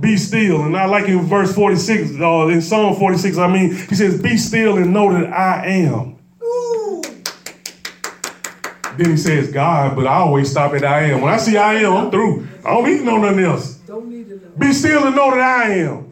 [0.00, 0.62] Be still.
[0.62, 4.36] And I like in verse 46, uh, in Psalm 46, I mean, he says, Be
[4.36, 6.18] still and know that I am.
[6.42, 7.02] Ooh.
[8.96, 11.22] Then he says, God, but I always stop at I am.
[11.22, 12.46] When I see I am, I'm through.
[12.64, 13.74] I don't need to know nothing else.
[13.86, 14.52] Don't need to know.
[14.58, 16.11] Be still and know that I am.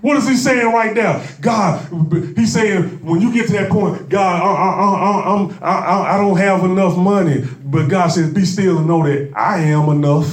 [0.00, 1.22] What is he saying right now?
[1.40, 1.86] God,
[2.34, 6.38] he's saying when you get to that point, God, I, I, I, I'm, I, don't
[6.38, 7.44] have enough money.
[7.64, 10.26] But God says, be still and know that I am enough.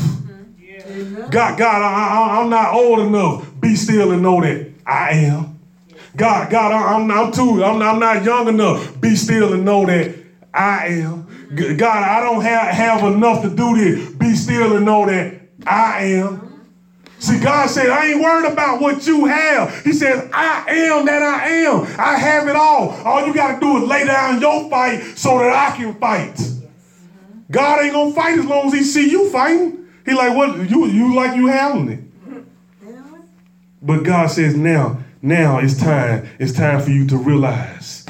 [1.30, 3.52] God, God, I, I'm not old enough.
[3.60, 5.60] Be still and know that I am.
[6.16, 9.00] God, God, I, I'm, I'm too, I'm, I'm not young enough.
[9.02, 10.16] Be still and know that
[10.54, 11.28] I am.
[11.78, 14.14] God, I don't have, have enough to do this.
[14.16, 16.47] Be still and know that I am.
[17.20, 19.84] See, God said, I ain't worried about what you have.
[19.84, 21.82] He says, I am that I am.
[22.00, 22.90] I have it all.
[22.90, 26.40] All you got to do is lay down your fight so that I can fight.
[27.50, 29.88] God ain't gonna fight as long as he see you fighting.
[30.06, 32.08] He like, what you you like you handling it.
[33.82, 36.28] But God says now, now it's time.
[36.40, 38.06] It's time for you to realize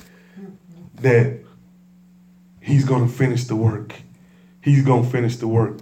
[0.95, 1.39] that
[2.59, 3.93] He's gonna finish the work.
[4.61, 5.77] He's gonna finish the work.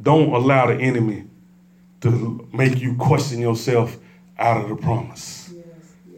[0.00, 1.23] Don't allow the enemy
[2.04, 3.96] to make you question yourself
[4.38, 5.52] out of the promise.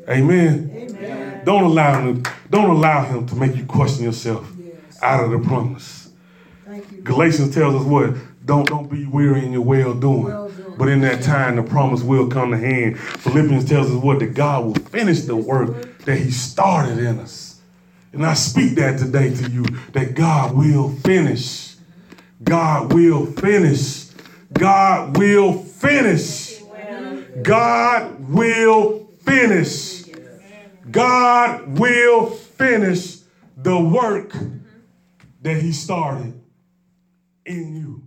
[0.08, 0.70] Amen.
[0.74, 1.42] Amen.
[1.44, 2.22] Don't allow him.
[2.50, 5.02] Don't allow him to make you question yourself Yes.
[5.02, 6.10] out of the promise.
[6.64, 7.02] Thank you.
[7.02, 8.14] Galatians tells us what?
[8.44, 10.24] Don't don't be weary in your well doing.
[10.24, 10.74] Well doing.
[10.76, 12.98] But in that time, the promise will come to hand.
[12.98, 14.18] Philippians tells us what?
[14.20, 17.60] That God will finish the work that He started in us.
[18.12, 21.74] And I speak that today to you that God will finish.
[22.42, 24.06] God will finish.
[24.52, 26.62] God will finish.
[27.42, 30.04] God will finish.
[30.90, 33.18] God will finish
[33.56, 34.34] the work
[35.42, 36.40] that He started
[37.44, 38.05] in you.